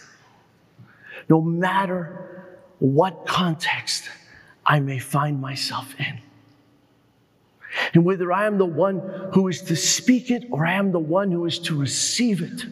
no 1.28 1.40
matter 1.40 2.46
what 2.78 3.26
context 3.26 4.08
I 4.64 4.80
may 4.80 4.98
find 4.98 5.40
myself 5.40 5.94
in. 5.98 6.20
And 7.94 8.04
whether 8.04 8.32
I 8.32 8.46
am 8.46 8.58
the 8.58 8.66
one 8.66 9.00
who 9.34 9.48
is 9.48 9.62
to 9.62 9.76
speak 9.76 10.30
it 10.30 10.46
or 10.50 10.66
I 10.66 10.74
am 10.74 10.92
the 10.92 10.98
one 10.98 11.30
who 11.30 11.44
is 11.44 11.58
to 11.60 11.78
receive 11.78 12.42
it, 12.42 12.64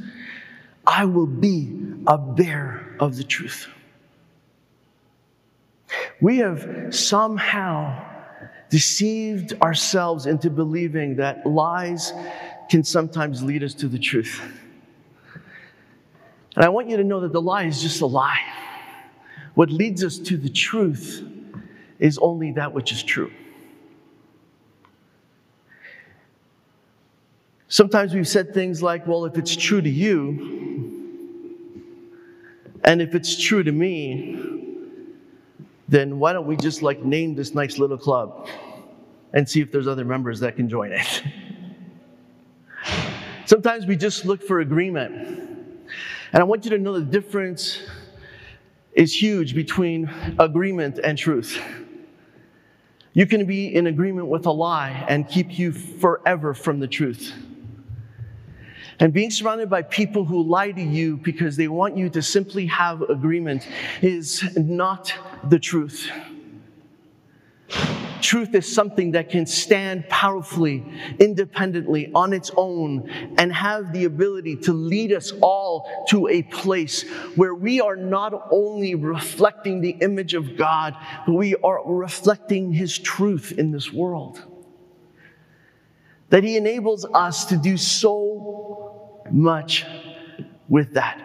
I 0.87 1.05
will 1.05 1.27
be 1.27 1.71
a 2.07 2.17
bearer 2.17 2.86
of 3.01 3.17
the 3.17 3.25
truth. 3.25 3.69
We 6.21 6.39
have 6.39 6.95
somehow 6.95 8.05
deceived 8.71 9.55
ourselves 9.63 10.27
into 10.27 10.51
believing 10.51 11.17
that 11.17 11.47
lies 11.47 12.13
can 12.69 12.83
sometimes 12.83 13.43
lead 13.43 13.63
us 13.63 13.75
to 13.75 13.89
the 13.89 13.99
truth. 13.99 14.41
And 16.57 16.65
I 16.65 16.69
want 16.69 16.89
you 16.89 16.97
to 16.97 17.05
know 17.05 17.21
that 17.21 17.33
the 17.33 17.41
lie 17.41 17.65
is 17.65 17.83
just 17.83 18.01
a 18.01 18.07
lie. 18.07 18.41
What 19.55 19.71
leads 19.71 20.03
us 20.03 20.19
to 20.19 20.37
the 20.37 20.49
truth 20.49 21.23
is 21.99 22.19
only 22.19 22.53
that 22.53 22.73
which 22.73 22.93
is 22.93 23.03
true. 23.03 23.31
Sometimes 27.69 28.15
we've 28.15 28.29
said 28.29 28.55
things 28.55 28.83
like, 28.83 29.07
well, 29.07 29.25
if 29.25 29.37
it's 29.37 29.55
true 29.55 29.81
to 29.81 29.89
you, 29.89 30.66
and 32.87 33.03
if 33.03 33.15
it's 33.15 33.37
true 33.37 33.63
to 33.63 33.73
me, 33.73 34.39
then 35.89 36.19
why 36.19 36.33
don't 36.33 36.47
we 36.47 36.57
just 36.57 36.83
like 36.83 37.05
name 37.05 37.35
this 37.35 37.55
nice 37.55 37.79
little 37.79 37.99
club 37.99 38.49
and 39.33 39.49
see 39.49 39.61
if 39.61 39.71
there's 39.71 39.89
other 39.89 40.05
members 40.05 40.41
that 40.41 40.57
can 40.57 40.69
join 40.69 40.93
it? 40.93 41.23
Sometimes 43.45 43.87
we 43.87 43.97
just 43.97 44.25
look 44.25 44.43
for 44.43 44.61
agreement. 44.61 45.13
And 46.33 46.41
I 46.41 46.45
want 46.45 46.65
you 46.65 46.71
to 46.73 46.79
know 46.79 46.95
the 46.95 47.05
difference 47.05 47.83
is 48.93 49.15
huge 49.15 49.55
between 49.55 50.11
agreement 50.39 50.99
and 51.03 51.19
truth. 51.19 51.61
You 53.13 53.27
can 53.27 53.47
be 53.47 53.75
in 53.75 53.87
agreement 53.87 54.29
with 54.29 54.47
a 54.47 54.51
lie 54.51 55.05
and 55.09 55.29
keep 55.29 55.59
you 55.59 55.73
forever 55.73 56.55
from 56.55 56.81
the 56.81 56.89
truth. 56.89 57.33
And 58.99 59.13
being 59.13 59.31
surrounded 59.31 59.69
by 59.69 59.83
people 59.83 60.25
who 60.25 60.43
lie 60.43 60.73
to 60.73 60.83
you 60.83 61.19
because 61.19 61.57
they 61.57 61.69
want 61.69 61.97
you 61.97 62.09
to 62.11 62.23
simply 62.23 62.67
have 62.67 63.03
agreement 63.03 63.69
is 64.01 64.57
not 64.57 65.13
the 65.49 65.59
truth. 65.59 66.11
Truth 68.23 68.55
is 68.55 68.73
something 68.73 69.13
that 69.13 69.29
can 69.29 69.47
stand 69.47 70.09
powerfully, 70.09 70.85
independently, 71.21 72.11
on 72.15 72.33
its 72.33 72.51
own, 72.57 73.09
and 73.37 73.53
have 73.53 73.93
the 73.93 74.05
ability 74.05 74.57
to 74.57 74.73
lead 74.73 75.13
us 75.13 75.33
all 75.43 76.07
to 76.09 76.27
a 76.29 76.43
place 76.43 77.03
where 77.37 77.55
we 77.55 77.81
are 77.81 77.97
not 77.97 78.49
only 78.51 78.95
reflecting 78.95 79.81
the 79.81 79.91
image 79.91 80.35
of 80.35 80.57
God, 80.57 80.97
but 81.27 81.35
we 81.35 81.55
are 81.57 81.81
reflecting 81.85 82.73
His 82.73 82.99
truth 82.99 83.53
in 83.53 83.71
this 83.71 83.93
world. 83.93 84.43
That 86.31 86.43
He 86.45 86.57
enables 86.57 87.05
us 87.05 87.45
to 87.47 87.57
do 87.57 87.77
so 87.77 89.23
much 89.31 89.85
with 90.69 90.95
that. 90.95 91.23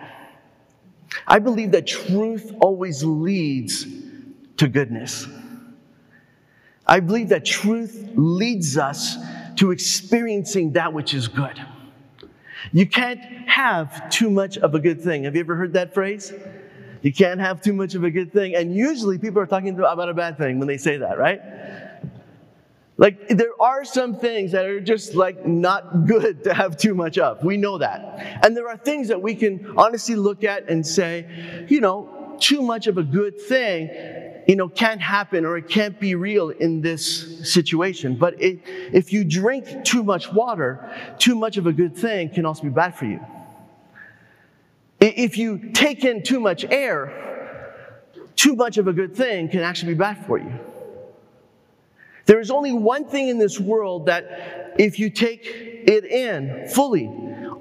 I 1.27 1.39
believe 1.39 1.72
that 1.72 1.88
truth 1.88 2.53
always 2.62 3.03
leads 3.03 3.86
to 4.58 4.67
goodness. 4.67 5.27
I 6.86 7.00
believe 7.00 7.29
that 7.29 7.46
truth 7.46 8.12
leads 8.15 8.77
us 8.77 9.17
to 9.55 9.72
experiencing 9.72 10.74
that 10.74 10.93
which 10.93 11.13
is 11.13 11.27
good. 11.27 11.60
You 12.72 12.86
can't 12.86 13.20
have 13.48 14.10
too 14.10 14.29
much 14.29 14.58
of 14.58 14.75
a 14.75 14.79
good 14.79 15.01
thing. 15.01 15.24
Have 15.24 15.36
you 15.36 15.41
ever 15.41 15.55
heard 15.55 15.74
that 15.74 15.93
phrase? 15.93 16.34
You 17.01 17.12
can't 17.12 17.39
have 17.39 17.62
too 17.62 17.74
much 17.74 17.96
of 17.96 18.03
a 18.03 18.12
good 18.12 18.31
thing. 18.31 18.55
And 18.55 18.75
usually 18.75 19.17
people 19.17 19.41
are 19.41 19.48
talking 19.48 19.70
about 19.70 20.10
a 20.10 20.13
bad 20.13 20.38
thing 20.38 20.60
when 20.60 20.67
they 20.67 20.77
say 20.77 20.98
that, 20.98 21.17
right? 21.17 21.41
Like, 23.01 23.29
there 23.29 23.60
are 23.60 23.84
some 23.84 24.15
things 24.15 24.51
that 24.51 24.67
are 24.67 24.79
just 24.79 25.15
like 25.15 25.43
not 25.43 26.05
good 26.05 26.43
to 26.43 26.53
have 26.53 26.77
too 26.77 26.93
much 26.93 27.17
of. 27.17 27.43
We 27.43 27.58
know 27.58 27.79
that. 27.79 28.39
And 28.43 28.55
there 28.55 28.70
are 28.70 28.77
things 28.77 29.08
that 29.08 29.20
we 29.20 29.34
can 29.34 29.74
honestly 29.75 30.15
look 30.15 30.43
at 30.43 30.70
and 30.70 30.86
say, 30.86 31.65
you 31.67 31.81
know, 31.81 32.38
too 32.39 32.62
much 32.62 32.86
of 32.86 33.00
a 33.00 33.03
good 33.03 33.41
thing 33.41 33.89
you 34.48 34.55
know, 34.55 34.67
can't 34.67 35.00
happen 35.00 35.46
or 35.46 35.58
it 35.58 35.70
can't 35.70 36.00
be 36.00 36.15
real 36.15 36.50
in 36.50 36.81
this 36.81 37.50
situation. 37.50 38.15
But 38.15 38.41
it, 38.41 38.60
if 38.91 39.13
you 39.13 39.24
drink 39.24 39.86
too 39.86 40.03
much 40.03 40.31
water, 40.34 40.91
too 41.20 41.36
much 41.36 41.58
of 41.58 41.67
a 41.67 41.72
good 41.72 41.96
thing 41.96 42.29
can 42.29 42.46
also 42.46 42.63
be 42.63 42.70
bad 42.70 42.96
for 42.96 43.05
you. 43.05 43.20
If 45.00 45.38
you 45.38 45.72
take 45.74 46.03
in 46.03 46.24
too 46.24 46.39
much 46.39 46.65
air, 46.65 48.03
too 48.36 48.55
much 48.55 48.77
of 48.77 48.88
a 48.88 48.93
good 48.93 49.15
thing 49.15 49.48
can 49.48 49.62
actually 49.62 49.93
be 49.93 50.00
bad 50.00 50.25
for 50.25 50.38
you. 50.38 50.51
There 52.25 52.39
is 52.39 52.51
only 52.51 52.71
one 52.71 53.05
thing 53.05 53.29
in 53.29 53.37
this 53.37 53.59
world 53.59 54.05
that 54.05 54.75
if 54.77 55.00
you 55.00 55.09
take 55.09 55.46
it 55.46 56.05
in 56.05 56.67
fully, 56.69 57.07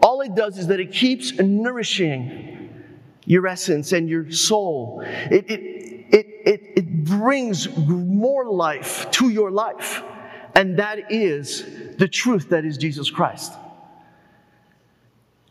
all 0.02 0.20
it 0.20 0.34
does 0.34 0.58
is 0.58 0.66
that 0.68 0.80
it 0.80 0.92
keeps 0.92 1.32
nourishing 1.38 2.50
your 3.24 3.46
essence 3.46 3.92
and 3.92 4.08
your 4.08 4.30
soul. 4.30 5.02
It, 5.04 5.50
it, 5.50 5.60
it, 6.12 6.26
it, 6.44 6.72
it 6.76 7.04
brings 7.04 7.68
more 7.76 8.50
life 8.50 9.10
to 9.12 9.28
your 9.28 9.50
life. 9.50 10.02
And 10.54 10.78
that 10.78 11.12
is 11.12 11.64
the 11.96 12.08
truth 12.08 12.48
that 12.50 12.64
is 12.64 12.76
Jesus 12.76 13.10
Christ. 13.10 13.52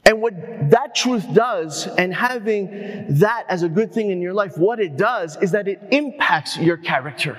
And 0.05 0.21
what 0.21 0.33
that 0.71 0.95
truth 0.95 1.25
does, 1.33 1.85
and 1.85 2.13
having 2.13 3.05
that 3.19 3.45
as 3.47 3.63
a 3.63 3.69
good 3.69 3.93
thing 3.93 4.09
in 4.09 4.21
your 4.21 4.33
life, 4.33 4.57
what 4.57 4.79
it 4.79 4.97
does 4.97 5.37
is 5.37 5.51
that 5.51 5.67
it 5.67 5.79
impacts 5.91 6.57
your 6.57 6.77
character. 6.77 7.37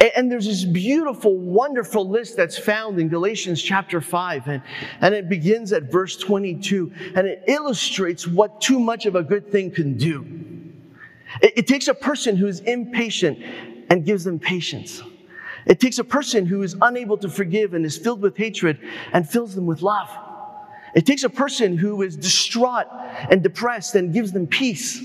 And 0.00 0.30
there's 0.30 0.46
this 0.46 0.64
beautiful, 0.64 1.36
wonderful 1.36 2.08
list 2.08 2.36
that's 2.36 2.58
found 2.58 2.98
in 2.98 3.08
Galatians 3.08 3.62
chapter 3.62 4.00
5, 4.00 4.48
and, 4.48 4.62
and 5.00 5.14
it 5.14 5.28
begins 5.28 5.72
at 5.72 5.84
verse 5.84 6.16
22, 6.16 6.92
and 7.14 7.26
it 7.26 7.44
illustrates 7.46 8.26
what 8.26 8.60
too 8.60 8.78
much 8.78 9.06
of 9.06 9.14
a 9.14 9.22
good 9.22 9.50
thing 9.50 9.70
can 9.70 9.96
do. 9.96 10.26
It, 11.40 11.52
it 11.58 11.66
takes 11.66 11.88
a 11.88 11.94
person 11.94 12.36
who 12.36 12.46
is 12.46 12.60
impatient 12.60 13.38
and 13.88 14.04
gives 14.04 14.24
them 14.24 14.38
patience. 14.38 15.02
It 15.66 15.80
takes 15.80 15.98
a 15.98 16.04
person 16.04 16.44
who 16.44 16.62
is 16.62 16.76
unable 16.82 17.16
to 17.18 17.28
forgive 17.28 17.74
and 17.74 17.86
is 17.86 17.96
filled 17.96 18.20
with 18.20 18.36
hatred 18.36 18.78
and 19.12 19.28
fills 19.28 19.54
them 19.54 19.66
with 19.66 19.80
love. 19.80 20.10
It 20.94 21.06
takes 21.06 21.24
a 21.24 21.30
person 21.30 21.76
who 21.76 22.02
is 22.02 22.16
distraught 22.16 22.86
and 23.30 23.42
depressed 23.42 23.94
and 23.94 24.12
gives 24.12 24.32
them 24.32 24.46
peace. 24.46 25.02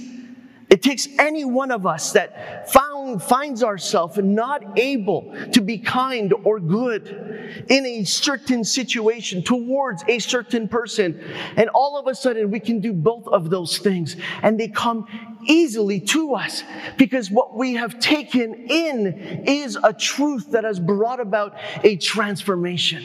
It 0.70 0.84
takes 0.84 1.08
any 1.18 1.46
one 1.46 1.72
of 1.72 1.88
us 1.88 2.12
that 2.12 2.72
found, 2.72 3.24
finds 3.24 3.64
ourselves 3.64 4.20
not 4.20 4.78
able 4.78 5.36
to 5.52 5.62
be 5.62 5.80
kind 5.80 6.32
or 6.44 6.60
good 6.60 7.66
in 7.70 7.86
a 7.88 8.04
certain 8.04 8.64
situation 8.64 9.42
towards 9.42 10.04
a 10.08 10.20
certain 10.20 10.68
person. 10.68 11.20
And 11.56 11.70
all 11.70 11.98
of 11.98 12.06
a 12.06 12.14
sudden, 12.14 12.52
we 12.52 12.60
can 12.60 12.80
do 12.82 12.94
both 12.94 13.28
of 13.28 13.50
those 13.50 13.80
things. 13.80 14.16
And 14.44 14.60
they 14.60 14.68
come 14.68 15.08
easily 15.48 16.00
to 16.02 16.36
us 16.36 16.64
because 16.98 17.32
what 17.32 17.58
we 17.58 17.74
have 17.74 18.00
taken 18.00 18.54
in 18.54 19.08
is 19.48 19.76
a 19.84 19.92
truth 19.92 20.52
that 20.52 20.66
has 20.66 20.80
brought 20.80 21.20
about 21.20 21.58
a 21.84 21.98
transformation. 21.98 23.04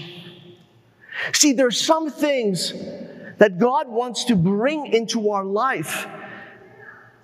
See, 1.33 1.55
there's 1.55 1.81
some 1.81 2.11
things 2.11 2.75
that 3.39 3.59
God 3.59 3.89
wants 3.89 4.25
to 4.25 4.37
bring 4.37 4.87
into 4.87 5.31
our 5.31 5.45
life 5.45 6.07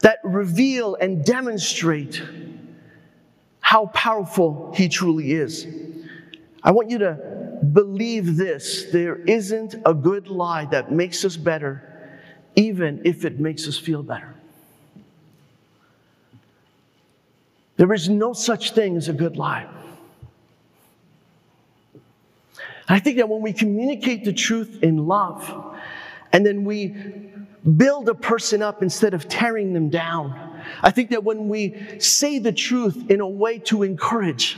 that 0.00 0.18
reveal 0.24 0.94
and 0.96 1.24
demonstrate 1.24 2.22
how 3.60 3.86
powerful 3.86 4.72
He 4.74 4.88
truly 4.88 5.32
is. 5.32 5.66
I 6.62 6.72
want 6.72 6.90
you 6.90 6.98
to 6.98 7.58
believe 7.72 8.36
this 8.36 8.86
there 8.90 9.16
isn't 9.16 9.74
a 9.86 9.94
good 9.94 10.28
lie 10.28 10.64
that 10.66 10.90
makes 10.90 11.24
us 11.24 11.36
better, 11.36 11.82
even 12.56 13.00
if 13.04 13.24
it 13.24 13.38
makes 13.38 13.68
us 13.68 13.78
feel 13.78 14.02
better. 14.02 14.34
There 17.76 17.92
is 17.94 18.08
no 18.08 18.32
such 18.32 18.72
thing 18.72 18.96
as 18.96 19.08
a 19.08 19.12
good 19.12 19.36
lie. 19.36 19.66
I 22.88 22.98
think 22.98 23.18
that 23.18 23.28
when 23.28 23.40
we 23.40 23.52
communicate 23.52 24.24
the 24.24 24.32
truth 24.32 24.82
in 24.82 25.06
love, 25.06 25.78
and 26.32 26.44
then 26.44 26.64
we 26.64 27.29
build 27.76 28.08
a 28.08 28.14
person 28.14 28.62
up 28.62 28.82
instead 28.82 29.14
of 29.14 29.28
tearing 29.28 29.72
them 29.72 29.88
down. 29.88 30.62
I 30.82 30.90
think 30.90 31.10
that 31.10 31.24
when 31.24 31.48
we 31.48 31.98
say 31.98 32.38
the 32.38 32.52
truth 32.52 33.10
in 33.10 33.20
a 33.20 33.28
way 33.28 33.58
to 33.60 33.82
encourage, 33.82 34.56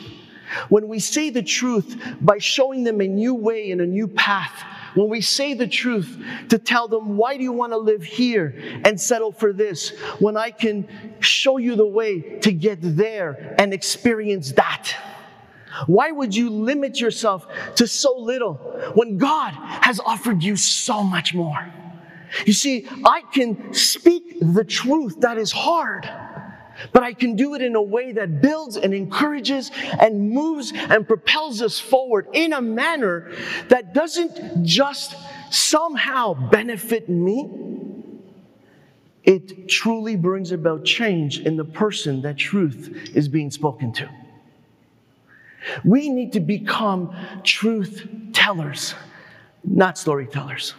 when 0.69 0.89
we 0.89 0.99
say 0.99 1.31
the 1.31 1.43
truth 1.43 1.97
by 2.21 2.39
showing 2.39 2.85
them 2.85 3.01
a 3.01 3.09
new 3.09 3.35
way 3.35 3.71
and 3.71 3.81
a 3.81 3.87
new 3.87 4.07
path, 4.07 4.53
when 4.95 5.09
we 5.09 5.23
say 5.23 5.55
the 5.55 5.67
truth 5.67 6.23
to 6.51 6.59
tell 6.59 6.87
them, 6.87 7.17
why 7.17 7.37
do 7.37 7.43
you 7.43 7.53
want 7.53 7.73
to 7.73 7.79
live 7.79 8.03
here 8.03 8.55
and 8.85 9.01
settle 9.01 9.33
for 9.33 9.53
this 9.53 9.91
when 10.19 10.37
I 10.37 10.51
can 10.51 10.87
show 11.21 11.57
you 11.57 11.77
the 11.77 11.87
way 11.87 12.21
to 12.41 12.53
get 12.53 12.79
there 12.83 13.55
and 13.59 13.73
experience 13.73 14.53
that? 14.53 14.95
Why 15.87 16.11
would 16.11 16.37
you 16.37 16.51
limit 16.51 17.01
yourself 17.01 17.47
to 17.77 17.87
so 17.87 18.15
little 18.19 18.55
when 18.95 19.17
God 19.17 19.55
has 19.55 19.99
offered 20.01 20.43
you 20.43 20.57
so 20.57 21.03
much 21.03 21.33
more? 21.33 21.73
You 22.47 22.53
see, 22.53 22.89
I 23.05 23.23
can 23.33 23.75
speak 23.75 24.39
the 24.41 24.65
truth 24.65 25.21
that 25.21 25.39
is 25.39 25.53
hard, 25.53 26.09
but 26.93 27.03
I 27.03 27.13
can 27.13 27.37
do 27.37 27.55
it 27.55 27.63
in 27.63 27.75
a 27.77 27.83
way 27.83 28.13
that 28.13 28.41
builds 28.41 28.77
and 28.77 28.95
encourages 28.95 29.71
and 30.01 30.31
moves 30.31 30.73
and 30.75 31.07
propels 31.07 31.63
us 31.63 31.79
forward 31.79 32.29
in 32.33 32.53
a 32.53 32.61
manner 32.61 33.33
that 33.69 33.93
doesn't 33.95 34.65
just 34.65 35.15
somehow 35.51 36.35
benefit 36.51 37.09
me. 37.09 37.51
It 39.25 39.69
truly 39.69 40.17
brings 40.17 40.51
about 40.51 40.85
change 40.85 41.41
in 41.41 41.57
the 41.57 41.65
person 41.65 42.23
that 42.23 42.37
truth 42.39 43.11
is 43.15 43.29
being 43.29 43.51
spoken 43.51 43.93
to. 43.93 44.09
We 45.85 46.09
need 46.09 46.33
to 46.33 46.41
become 46.41 47.15
truth 47.45 48.09
tellers, 48.33 48.95
not 49.63 49.97
storytellers. 49.97 50.75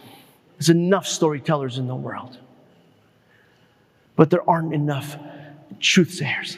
There's 0.64 0.78
enough 0.78 1.06
storytellers 1.06 1.78
in 1.78 1.88
the 1.88 1.96
world. 1.96 2.38
but 4.16 4.30
there 4.30 4.48
aren't 4.50 4.74
enough 4.74 5.18
truth 5.82 6.14
sayers. 6.14 6.58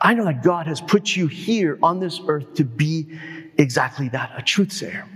I 0.00 0.14
know 0.14 0.24
that 0.24 0.42
God 0.42 0.66
has 0.66 0.80
put 0.80 1.14
you 1.14 1.26
here 1.26 1.78
on 1.82 2.00
this 2.00 2.20
earth 2.26 2.54
to 2.54 2.64
be 2.64 3.18
exactly 3.58 4.08
that 4.10 4.32
a 4.38 4.42
truth 4.42 4.72
sayer, 4.72 5.06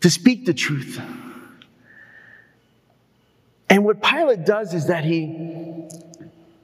to 0.00 0.08
speak 0.08 0.46
the 0.46 0.54
truth. 0.54 0.98
And 3.68 3.84
what 3.84 4.02
Pilate 4.02 4.46
does 4.46 4.72
is 4.72 4.86
that 4.86 5.04
he, 5.04 5.84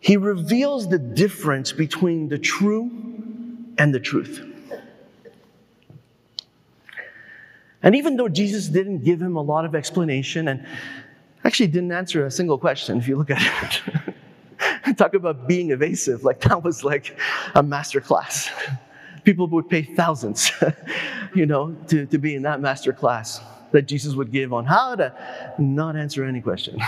he 0.01 0.17
reveals 0.17 0.89
the 0.89 0.99
difference 0.99 1.73
between 1.73 2.29
the 2.29 2.39
true 2.39 2.89
and 3.77 3.93
the 3.93 4.01
truth. 4.01 4.47
And 7.83 7.95
even 7.97 8.17
though 8.17 8.29
Jesus 8.29 8.69
didn't 8.69 9.05
give 9.05 9.21
him 9.21 9.37
a 9.37 9.43
lot 9.43 9.65
of 9.65 9.75
explanation 9.75 10.49
and 10.49 10.67
actually 11.45 11.69
didn't 11.69 11.93
answer 11.93 12.27
a 12.27 12.31
single 12.31 12.59
question, 12.59 12.99
if 12.99 13.09
you 13.09 13.17
look 13.17 13.31
at 13.31 13.41
it. 13.43 14.97
Talk 14.97 15.15
about 15.15 15.49
being 15.49 15.71
evasive. 15.71 16.25
Like 16.25 16.41
that 16.43 16.63
was 16.63 16.85
like 16.85 17.19
a 17.55 17.63
master 17.63 18.01
class. 18.01 18.51
People 19.25 19.47
would 19.49 19.69
pay 19.69 19.83
thousands, 19.83 20.51
you 21.35 21.47
know, 21.47 21.75
to, 21.89 22.07
to 22.07 22.19
be 22.19 22.35
in 22.35 22.43
that 22.43 22.61
master 22.61 22.93
class 22.93 23.41
that 23.73 23.83
Jesus 23.83 24.15
would 24.15 24.33
give 24.33 24.53
on 24.53 24.65
how 24.65 24.97
to 24.97 25.15
not 25.59 25.97
answer 25.97 26.25
any 26.25 26.41
question 26.41 26.79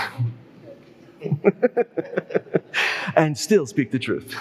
and 3.17 3.39
still 3.39 3.67
speak 3.67 3.91
the 3.91 3.99
truth. 3.99 4.35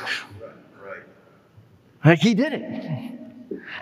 Like 2.03 2.19
he 2.19 2.33
did 2.33 2.53
it. 2.53 3.20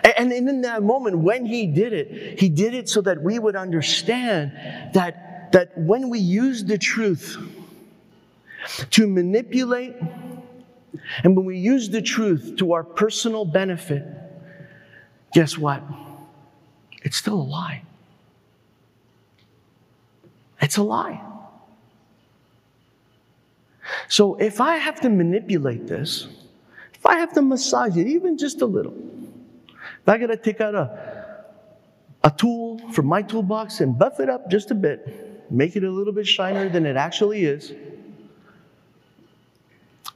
And 0.02 0.32
in 0.32 0.62
that 0.62 0.82
moment, 0.82 1.18
when 1.18 1.44
he 1.46 1.66
did 1.66 1.92
it, 1.92 2.40
he 2.40 2.48
did 2.48 2.74
it 2.74 2.88
so 2.88 3.00
that 3.02 3.22
we 3.22 3.38
would 3.38 3.56
understand 3.56 4.52
that, 4.94 5.52
that 5.52 5.76
when 5.78 6.10
we 6.10 6.18
use 6.18 6.64
the 6.64 6.78
truth, 6.78 7.36
to 8.90 9.06
manipulate, 9.06 9.96
and 11.24 11.36
when 11.36 11.44
we 11.44 11.58
use 11.58 11.88
the 11.88 12.02
truth 12.02 12.56
to 12.58 12.72
our 12.72 12.84
personal 12.84 13.44
benefit, 13.44 14.04
guess 15.32 15.56
what? 15.56 15.82
It's 17.02 17.16
still 17.16 17.40
a 17.40 17.42
lie. 17.42 17.82
It's 20.60 20.76
a 20.76 20.82
lie. 20.82 21.20
So 24.08 24.36
if 24.36 24.60
I 24.60 24.76
have 24.76 25.00
to 25.00 25.08
manipulate 25.08 25.86
this, 25.86 26.28
if 26.94 27.06
I 27.06 27.16
have 27.16 27.32
to 27.34 27.42
massage 27.42 27.96
it 27.96 28.06
even 28.06 28.36
just 28.36 28.60
a 28.60 28.66
little, 28.66 28.94
if 30.02 30.08
I 30.08 30.18
got 30.18 30.28
to 30.28 30.36
take 30.36 30.60
out 30.60 30.74
a, 30.74 31.44
a 32.24 32.30
tool 32.30 32.78
from 32.92 33.06
my 33.06 33.22
toolbox 33.22 33.80
and 33.80 33.98
buff 33.98 34.20
it 34.20 34.28
up 34.28 34.50
just 34.50 34.70
a 34.70 34.74
bit, 34.74 35.50
make 35.50 35.76
it 35.76 35.84
a 35.84 35.90
little 35.90 36.12
bit 36.12 36.26
shinier 36.26 36.68
than 36.68 36.86
it 36.86 36.96
actually 36.96 37.44
is, 37.44 37.72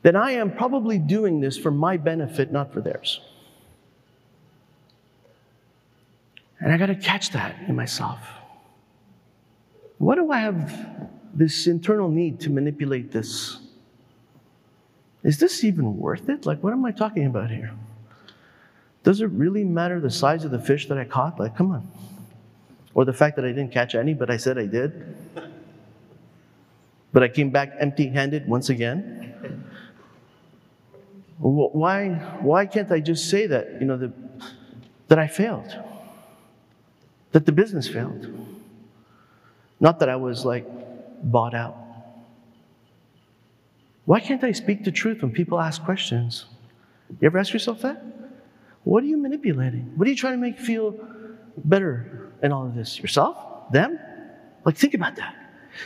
then 0.02 0.16
I 0.16 0.32
am 0.32 0.54
probably 0.54 0.98
doing 0.98 1.40
this 1.40 1.56
for 1.56 1.70
my 1.70 1.96
benefit, 1.96 2.52
not 2.52 2.72
for 2.72 2.80
theirs. 2.80 3.20
And 6.60 6.72
I 6.72 6.76
got 6.76 6.86
to 6.86 6.94
catch 6.94 7.30
that 7.30 7.56
in 7.68 7.74
myself. 7.74 8.18
What 9.98 10.16
do 10.16 10.30
I 10.30 10.40
have 10.40 11.08
this 11.32 11.66
internal 11.66 12.08
need 12.08 12.40
to 12.40 12.50
manipulate 12.50 13.12
this? 13.12 13.58
Is 15.22 15.38
this 15.38 15.64
even 15.64 15.96
worth 15.96 16.28
it? 16.28 16.44
Like, 16.44 16.62
what 16.62 16.72
am 16.72 16.84
I 16.84 16.92
talking 16.92 17.26
about 17.26 17.50
here? 17.50 17.72
Does 19.04 19.20
it 19.20 19.26
really 19.26 19.64
matter 19.64 20.00
the 20.00 20.10
size 20.10 20.44
of 20.44 20.50
the 20.50 20.58
fish 20.58 20.88
that 20.88 20.98
I 20.98 21.04
caught? 21.04 21.38
Like, 21.38 21.56
come 21.56 21.70
on. 21.70 21.86
Or 22.94 23.04
the 23.04 23.12
fact 23.12 23.36
that 23.36 23.44
I 23.44 23.48
didn't 23.48 23.70
catch 23.70 23.94
any, 23.94 24.14
but 24.14 24.30
I 24.30 24.38
said 24.38 24.58
I 24.58 24.66
did. 24.66 25.14
But 27.12 27.22
I 27.22 27.28
came 27.28 27.50
back 27.50 27.74
empty 27.78 28.08
handed 28.08 28.48
once 28.48 28.70
again. 28.70 29.64
Why, 31.38 32.14
why 32.40 32.64
can't 32.64 32.90
I 32.90 33.00
just 33.00 33.28
say 33.28 33.46
that, 33.46 33.80
you 33.80 33.86
know, 33.86 33.98
the, 33.98 34.12
that 35.08 35.18
I 35.18 35.26
failed? 35.26 35.76
That 37.32 37.44
the 37.44 37.52
business 37.52 37.86
failed? 37.86 38.26
Not 39.80 39.98
that 39.98 40.08
I 40.08 40.16
was 40.16 40.46
like 40.46 40.66
bought 41.22 41.54
out. 41.54 41.76
Why 44.06 44.20
can't 44.20 44.42
I 44.44 44.52
speak 44.52 44.84
the 44.84 44.92
truth 44.92 45.20
when 45.20 45.30
people 45.30 45.60
ask 45.60 45.82
questions? 45.84 46.46
You 47.20 47.26
ever 47.26 47.38
ask 47.38 47.52
yourself 47.52 47.82
that? 47.82 48.02
What 48.84 49.02
are 49.02 49.06
you 49.06 49.16
manipulating? 49.16 49.92
What 49.96 50.06
are 50.06 50.10
you 50.10 50.16
trying 50.16 50.34
to 50.34 50.40
make 50.40 50.58
feel 50.58 50.94
better 51.56 52.32
in 52.42 52.52
all 52.52 52.66
of 52.66 52.74
this? 52.74 52.98
Yourself? 52.98 53.72
Them? 53.72 53.98
Like, 54.64 54.76
think 54.76 54.94
about 54.94 55.16
that. 55.16 55.34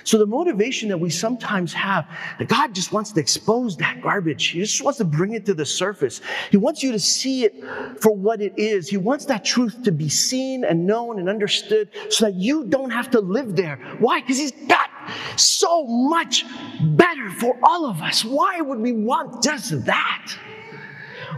So 0.05 0.19
the 0.19 0.27
motivation 0.27 0.89
that 0.91 0.99
we 0.99 1.11
sometimes 1.11 1.73
have, 1.73 2.07
that 2.39 2.49
God 2.49 2.75
just 2.75 2.93
wants 2.93 3.13
to 3.13 3.21
expose 3.21 3.77
that 3.79 4.03
garbage. 4.03 4.49
He 4.49 4.61
just 4.61 4.83
wants 4.83 4.99
to 4.99 5.05
bring 5.05 5.33
it 5.33 5.47
to 5.47 5.55
the 5.55 5.65
surface. 5.65 6.21
He 6.51 6.57
wants 6.57 6.83
you 6.83 6.93
to 6.93 6.99
see 6.99 7.45
it 7.45 7.65
for 8.01 8.15
what 8.15 8.41
it 8.43 8.53
is. 8.57 8.89
He 8.89 8.97
wants 8.97 9.25
that 9.27 9.45
truth 9.45 9.83
to 9.85 9.93
be 9.93 10.09
seen 10.09 10.65
and 10.65 10.87
known 10.87 11.19
and 11.19 11.29
understood 11.29 11.89
so 12.11 12.27
that 12.27 12.35
you 12.35 12.65
don't 12.65 12.91
have 12.91 13.11
to 13.13 13.21
live 13.21 13.57
there. 13.57 13.77
Why? 13.99 14.21
Because 14.21 14.39
He's 14.39 14.53
got 14.69 14.91
so 15.37 15.87
much 15.87 16.45
better 16.83 17.31
for 17.31 17.59
all 17.63 17.87
of 17.87 18.03
us. 18.03 18.25
Why 18.25 18.61
would 18.61 18.81
we 18.81 18.93
want 18.93 19.43
just 19.43 19.85
that? 19.87 20.37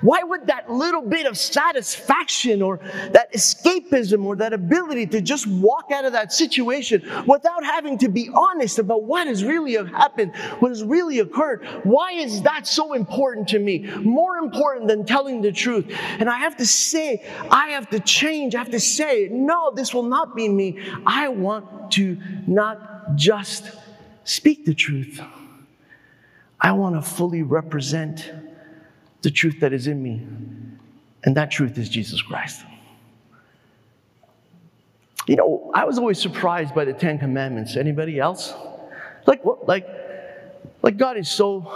Why 0.01 0.23
would 0.23 0.47
that 0.47 0.71
little 0.71 1.03
bit 1.03 1.27
of 1.27 1.37
satisfaction 1.37 2.63
or 2.63 2.79
that 3.13 3.33
escapism 3.33 4.25
or 4.25 4.37
that 4.37 4.53
ability 4.53 5.07
to 5.09 5.21
just 5.21 5.47
walk 5.47 5.91
out 5.93 6.05
of 6.05 6.13
that 6.13 6.33
situation 6.33 7.03
without 7.27 7.65
having 7.65 7.99
to 7.99 8.09
be 8.09 8.31
honest 8.35 8.79
about 8.79 9.05
what 9.05 9.27
has 9.27 9.45
really 9.45 9.75
happened, 9.75 10.35
what 10.61 10.71
has 10.71 10.83
really 10.83 11.19
occurred? 11.19 11.65
Why 11.85 12.13
is 12.13 12.43
that 12.43 12.67
so 12.67 12.95
important 12.95 13.49
to 13.49 13.59
me? 13.59 13.81
More 13.81 14.37
important 14.37 14.89
than 14.89 15.05
telling 15.05 15.43
the 15.43 15.53
truth. 15.53 15.87
And 16.19 16.29
I 16.29 16.39
have 16.39 16.57
to 16.59 16.67
say, 16.67 17.25
I 17.51 17.71
have 17.71 17.91
to 17.91 18.01
change. 18.01 18.55
I 18.55 18.59
have 18.59 18.71
to 18.71 18.81
say, 18.81 19.29
no, 19.31 19.73
this 19.75 19.93
will 19.93 20.03
not 20.03 20.35
be 20.35 20.49
me. 20.49 20.81
I 21.07 21.29
want 21.29 21.93
to 21.93 22.19
not 22.47 23.17
just 23.17 23.71
speak 24.25 24.65
the 24.65 24.75
truth. 24.75 25.21
I 26.61 26.73
want 26.73 26.95
to 26.95 27.03
fully 27.03 27.43
represent 27.43 28.31
the 29.23 29.31
truth 29.31 29.61
that 29.61 29.73
is 29.73 29.87
in 29.87 30.03
me. 30.03 30.27
And 31.25 31.37
that 31.37 31.51
truth 31.51 31.77
is 31.79 31.89
Jesus 31.89 32.23
Christ. 32.23 32.65
You 35.27 35.37
know, 35.37 35.71
I 35.75 35.85
was 35.85 35.99
always 35.99 36.21
surprised 36.21 36.75
by 36.75 36.85
the 36.85 36.93
Ten 36.93 37.19
Commandments. 37.19 37.77
Anybody 37.77 38.19
else? 38.19 38.55
Like 39.27 39.45
what? 39.45 39.69
Like, 39.69 39.87
like 40.83 40.97
God 40.97 41.17
is 41.17 41.31
so 41.31 41.71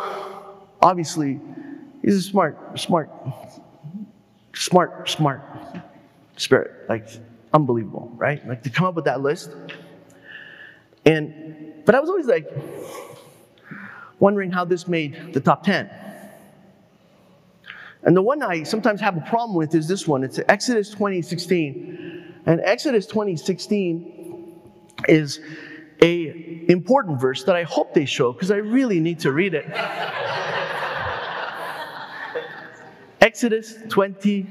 obviously, 0.83 1.41
He's 2.03 2.17
a 2.17 2.23
smart, 2.23 2.79
smart, 2.79 3.11
smart, 4.55 5.09
smart 5.09 5.43
spirit. 6.37 6.89
Like 6.89 7.09
unbelievable, 7.53 8.13
right? 8.17 8.47
Like 8.47 8.63
to 8.63 8.71
come 8.71 8.87
up 8.87 8.95
with 8.95 9.05
that 9.05 9.21
list. 9.21 9.51
And 11.07 11.85
but 11.85 11.95
I 11.95 12.01
was 12.01 12.09
always 12.09 12.27
like 12.27 12.51
wondering 14.19 14.51
how 14.51 14.65
this 14.65 14.89
made 14.89 15.33
the 15.33 15.41
top 15.41 15.63
ten. 15.63 15.91
And 18.05 18.17
the 18.17 18.23
one 18.23 18.43
I 18.43 18.63
sometimes 18.65 19.01
have 19.01 19.17
a 19.17 19.23
problem 19.23 19.57
with 19.57 19.75
is 19.75 19.89
this 19.89 20.07
one. 20.07 20.23
It's 20.25 20.39
Exodus 20.49 20.91
20, 20.91 21.23
16. 21.23 22.35
And 22.47 22.61
Exodus 22.61 23.07
20, 23.07 23.37
16 23.37 24.61
is 25.09 25.41
a 26.03 26.67
important 26.69 27.19
verse 27.21 27.45
that 27.45 27.57
I 27.57 27.63
hope 27.63 27.95
they 27.95 28.05
show 28.05 28.33
because 28.33 28.51
I 28.51 28.57
really 28.57 29.01
need 29.01 29.21
to 29.21 29.33
read 29.33 29.55
it. 29.55 29.65
Exodus 33.23 33.79
20, 33.89 34.47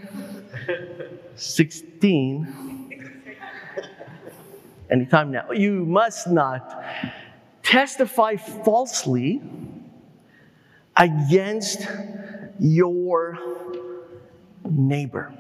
16. 1.36 2.90
Anytime 4.90 5.32
now. 5.32 5.52
You 5.52 5.86
must 5.86 6.28
not 6.28 6.84
testify 7.62 8.36
falsely 8.36 9.42
against 10.98 11.88
your 12.60 13.38
neighbor. 14.70 15.34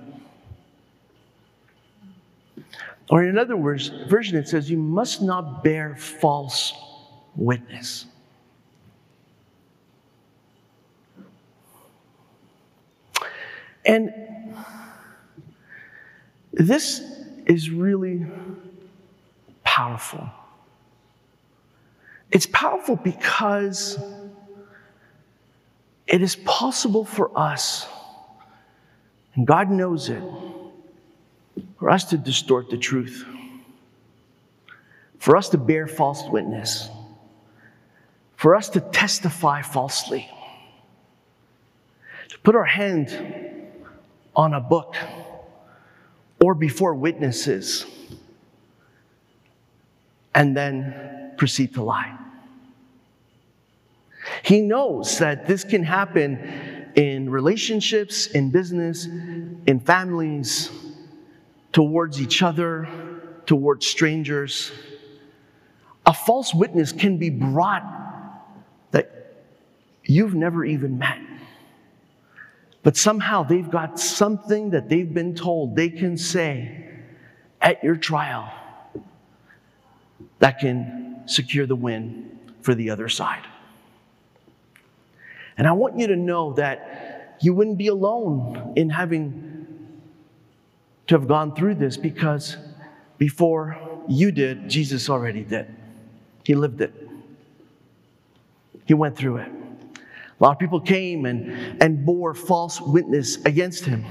Or 3.10 3.23
in 3.23 3.38
other 3.38 3.58
words, 3.58 3.89
version 4.08 4.38
it 4.38 4.47
says, 4.47 4.69
you 4.69 4.78
must 4.78 5.21
not 5.21 5.63
bear 5.63 5.95
false 5.95 6.73
witness. 7.36 8.06
And 13.86 14.13
this 16.54 17.02
is 17.45 17.69
really 17.69 18.26
powerful. 19.63 20.30
It's 22.32 22.45
powerful 22.47 22.95
because 22.95 23.99
it 26.08 26.22
is 26.22 26.36
possible 26.36 27.06
for 27.06 27.38
us, 27.38 27.88
and 29.36 29.48
God 29.48 29.70
knows 29.70 30.10
it, 30.10 30.24
for 31.80 31.89
us 31.89 32.06
to 32.06 32.18
distort 32.18 32.70
the 32.70 32.78
truth, 32.78 33.26
for 35.20 35.38
us 35.38 35.50
to 35.50 35.58
bear 35.58 35.88
false 35.88 36.24
witness, 36.30 36.89
for 38.36 38.56
us 38.56 38.70
to 38.70 38.82
testify 38.82 39.62
falsely, 39.62 40.30
to 42.30 42.39
put 42.39 42.56
our 42.56 42.66
hand 42.66 43.10
on 44.36 44.54
a 44.54 44.60
book 44.60 44.96
or 46.42 46.54
before 46.54 46.94
witnesses 46.94 47.86
and 50.36 50.58
then 50.58 51.34
proceed 51.38 51.74
to 51.76 51.84
lie. 51.84 52.18
He 54.41 54.62
knows 54.62 55.19
that 55.19 55.46
this 55.46 55.63
can 55.63 55.84
happen 55.84 56.91
in 56.96 57.30
relationships, 57.30 58.28
in 58.28 58.50
business, 58.52 59.06
in 59.06 59.80
families, 59.80 60.72
towards 61.72 62.22
each 62.22 62.41
other, 62.41 62.88
towards 63.46 63.86
strangers. 63.86 64.72
A 66.06 66.13
false 66.13 66.54
witness 66.54 66.91
can 66.91 67.17
be 67.17 67.30
brought 67.30 67.84
that 68.91 69.43
you've 70.04 70.36
never 70.36 70.65
even 70.65 70.98
met. 70.98 71.19
But 72.84 72.98
somehow 72.98 73.43
they've 73.43 73.69
got 73.69 74.00
something 74.00 74.72
that 74.72 74.89
they've 74.89 75.13
been 75.13 75.36
told 75.36 75.76
they 75.76 75.89
can 75.89 76.17
say 76.17 76.89
at 77.62 77.82
your 77.84 77.96
trial 77.96 78.52
that 80.39 80.60
can 80.60 81.24
secure 81.26 81.65
the 81.65 81.76
win 81.76 82.38
for 82.62 82.76
the 82.76 82.89
other 82.89 83.08
side. 83.08 83.43
And 85.58 85.68
I 85.68 85.72
want 85.72 85.98
you 86.00 86.08
to 86.08 86.16
know 86.16 86.54
that 86.54 87.38
you 87.42 87.54
wouldn't 87.54 87.78
be 87.78 87.88
alone 87.88 88.74
in 88.76 88.89
having 88.89 89.54
to 91.08 91.16
have 91.16 91.28
gone 91.28 91.56
through 91.56 91.76
this 91.76 91.98
because 91.98 92.58
before 93.18 93.78
you 94.08 94.32
did, 94.32 94.70
Jesus 94.70 95.10
already 95.10 95.44
did. 95.44 95.68
He 96.44 96.56
lived 96.56 96.82
it, 96.82 96.94
He 98.86 98.94
went 98.94 99.16
through 99.18 99.38
it. 99.38 99.52
A 100.39 100.44
lot 100.44 100.52
of 100.52 100.60
people 100.60 100.82
came 100.82 101.26
and, 101.26 101.82
and 101.82 102.06
bore 102.06 102.34
false 102.34 102.82
witness 102.82 103.38
against 103.46 103.86
him. 103.86 104.04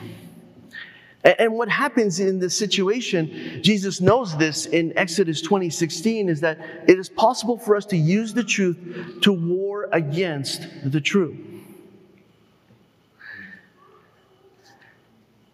And, 1.25 1.55
what 1.55 1.69
happens 1.69 2.19
in 2.19 2.41
this 2.41 2.57
situation, 2.57 3.63
Jesus 3.63 4.01
knows 4.01 4.37
this 4.37 4.67
in 4.67 4.93
Exodus 4.99 5.41
20 5.41 5.71
16, 5.71 6.29
is 6.29 6.41
that 6.41 6.59
it 6.89 6.99
is 6.99 7.09
possible 7.09 7.57
for 7.57 7.77
us 7.77 7.87
to 7.87 7.97
use 7.97 8.35
the 8.35 8.43
truth 8.43 9.21
to 9.21 9.33
war 9.33 9.89
against 9.93 10.67
the 10.85 11.01
truth. 11.01 11.37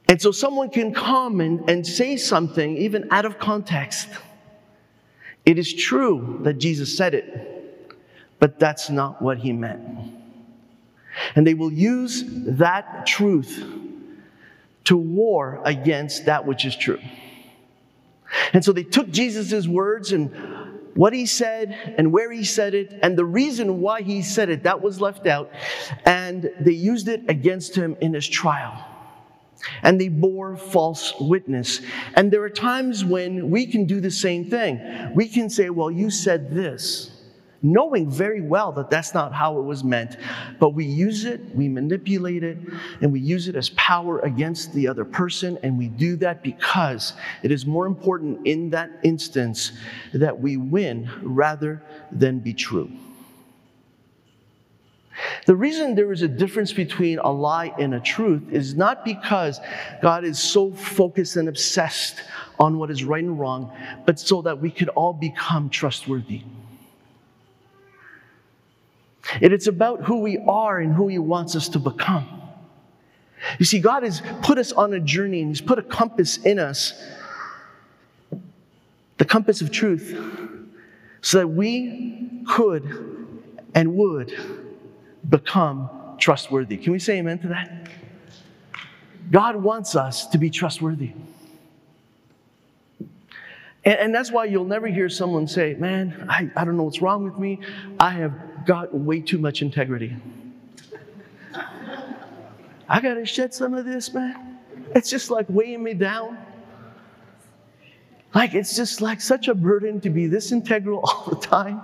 And 0.09 0.21
so 0.23 0.33
someone 0.33 0.71
can 0.71 0.95
come 0.95 1.41
and, 1.41 1.69
and 1.69 1.87
say 1.87 2.17
something, 2.17 2.79
even 2.79 3.07
out 3.11 3.27
of 3.27 3.39
context. 3.39 4.09
It 5.45 5.59
is 5.59 5.73
true 5.73 6.41
that 6.45 6.55
Jesus 6.55 6.97
said 6.97 7.13
it, 7.13 7.95
but 8.39 8.59
that's 8.59 8.89
not 8.89 9.21
what 9.21 9.37
he 9.37 9.53
meant. 9.53 9.83
And 11.35 11.47
they 11.47 11.55
will 11.55 11.73
use 11.73 12.25
that 12.27 13.05
truth 13.07 13.63
to 14.89 14.97
war 14.97 15.61
against 15.67 16.25
that 16.25 16.47
which 16.47 16.65
is 16.65 16.75
true. 16.75 16.99
And 18.55 18.65
so 18.65 18.73
they 18.73 18.85
took 18.85 19.11
Jesus' 19.11 19.69
words 19.69 20.13
and 20.13 20.35
what 20.95 21.13
he 21.13 21.27
said 21.27 21.95
and 21.99 22.11
where 22.11 22.33
he 22.33 22.43
said 22.43 22.73
it 22.73 22.99
and 23.03 23.17
the 23.17 23.25
reason 23.25 23.83
why 23.83 24.01
he 24.01 24.23
said 24.23 24.49
it, 24.49 24.63
that 24.63 24.81
was 24.81 24.99
left 24.99 25.27
out. 25.27 25.51
And 26.07 26.51
they 26.59 26.73
used 26.73 27.09
it 27.09 27.23
against 27.29 27.75
him 27.75 27.99
in 28.01 28.15
his 28.15 28.27
trial 28.27 28.83
and 29.83 30.01
they 30.01 30.09
bore 30.09 30.57
false 30.57 31.13
witness. 31.21 31.83
And 32.15 32.33
there 32.33 32.43
are 32.43 32.49
times 32.49 33.05
when 33.05 33.51
we 33.51 33.67
can 33.67 33.85
do 33.85 34.01
the 34.01 34.11
same 34.11 34.49
thing. 34.49 35.13
We 35.15 35.29
can 35.29 35.51
say, 35.51 35.69
Well, 35.69 35.91
you 35.91 36.09
said 36.09 36.51
this, 36.51 37.18
knowing 37.63 38.11
very 38.11 38.41
well 38.41 38.71
that 38.73 38.91
that's 38.91 39.15
not 39.15 39.33
how 39.33 39.59
it 39.59 39.63
was 39.63 39.83
meant, 39.83 40.17
but 40.59 40.71
we 40.71 40.85
use 40.85 41.25
it, 41.25 41.41
we 41.55 41.69
manipulate 41.69 42.45
it, 42.45 42.59
and 43.01 43.13
we 43.13 43.21
use 43.21 43.49
it 43.49 43.57
as 43.57 43.71
power 43.71 44.21
against 44.21 44.73
the 44.75 44.87
other 44.87 45.05
person. 45.05 45.59
And 45.63 45.77
we 45.77 45.89
do 45.89 46.17
that 46.17 46.43
because 46.43 47.15
it 47.43 47.51
is 47.51 47.67
more 47.67 47.87
important 47.87 48.47
in 48.47 48.71
that 48.71 48.91
instance 49.03 49.73
that 50.15 50.39
we 50.39 50.57
win 50.57 51.11
rather 51.23 51.83
than 52.13 52.39
be 52.39 52.55
true. 52.55 52.91
The 55.47 55.57
reason 55.57 55.95
there 55.95 56.13
is 56.13 56.23
a 56.23 56.29
difference 56.29 56.73
between 56.73 57.19
a 57.19 57.31
lie 57.31 57.75
and 57.79 57.95
a 57.95 58.01
truth 58.01 58.53
is 58.53 58.75
not 58.75 59.05
because 59.05 59.61
God 60.01 60.25
is 60.25 60.39
so 60.39 60.71
focused 60.73 61.37
and 61.37 61.49
obsessed 61.49 62.23
on 62.61 62.79
what 62.79 62.91
is 62.91 63.03
right 63.03 63.25
and 63.25 63.39
wrong, 63.39 63.73
but 64.07 64.21
so 64.21 64.43
that 64.43 64.61
we 64.61 64.71
could 64.71 64.89
all 64.91 65.13
become 65.13 65.71
trustworthy. 65.71 66.43
And 69.35 69.53
it's 69.53 69.67
about 69.67 70.05
who 70.05 70.21
we 70.21 70.39
are 70.39 70.79
and 70.79 70.95
who 70.95 71.09
He 71.09 71.19
wants 71.19 71.55
us 71.55 71.69
to 71.71 71.79
become. 71.79 72.27
You 73.59 73.65
see, 73.65 73.79
God 73.79 74.03
has 74.03 74.23
put 74.43 74.59
us 74.59 74.73
on 74.73 74.93
a 74.93 75.01
journey 75.01 75.41
and 75.41 75.51
He's 75.51 75.61
put 75.61 75.79
a 75.79 75.83
compass 75.83 76.39
in 76.39 76.59
us, 76.59 77.01
the 79.19 79.25
compass 79.25 79.61
of 79.61 79.71
truth, 79.71 80.17
so 81.21 81.39
that 81.39 81.49
we 81.49 82.43
could 82.49 83.27
and 83.75 83.95
would 83.95 84.35
become 85.29 85.91
trustworthy. 86.19 86.77
Can 86.77 86.93
we 86.93 86.99
say 86.99 87.19
amen 87.19 87.39
to 87.41 87.49
that? 87.49 87.89
God 89.31 89.57
wants 89.57 89.95
us 89.95 90.27
to 90.29 90.39
be 90.39 90.51
trustworthy. 90.51 91.13
And, 93.85 93.99
and, 93.99 94.15
that's 94.15 94.33
why 94.33 94.47
you'll 94.47 94.65
never 94.65 94.87
hear 94.87 95.09
someone 95.09 95.47
say, 95.47 95.75
Man, 95.75 96.27
I, 96.29 96.51
I 96.57 96.65
don't 96.65 96.77
know 96.77 96.83
what's 96.83 97.03
wrong 97.03 97.25
with 97.25 97.39
me. 97.39 97.61
I 98.01 98.11
have 98.11 98.33
got 98.69 98.93
way 98.93 99.19
too 99.19 99.39
much 99.39 99.63
integrity. 99.63 100.15
I 102.87 103.01
got 103.01 103.15
to 103.15 103.25
shed 103.25 103.55
some 103.55 103.73
of 103.73 103.87
this, 103.87 104.13
man. 104.13 104.59
It's 104.95 105.09
just 105.09 105.31
like 105.31 105.47
weighing 105.49 105.83
me 105.83 105.95
down. 105.95 106.37
Like, 108.35 108.53
it's 108.53 108.77
just 108.77 109.01
like 109.01 109.23
such 109.23 109.49
a 109.49 109.55
burden 109.55 110.03
to 110.03 110.11
be 110.11 110.27
this 110.27 110.53
integral 110.53 111.01
all 111.05 111.25
the 111.31 111.37
time. 111.37 111.81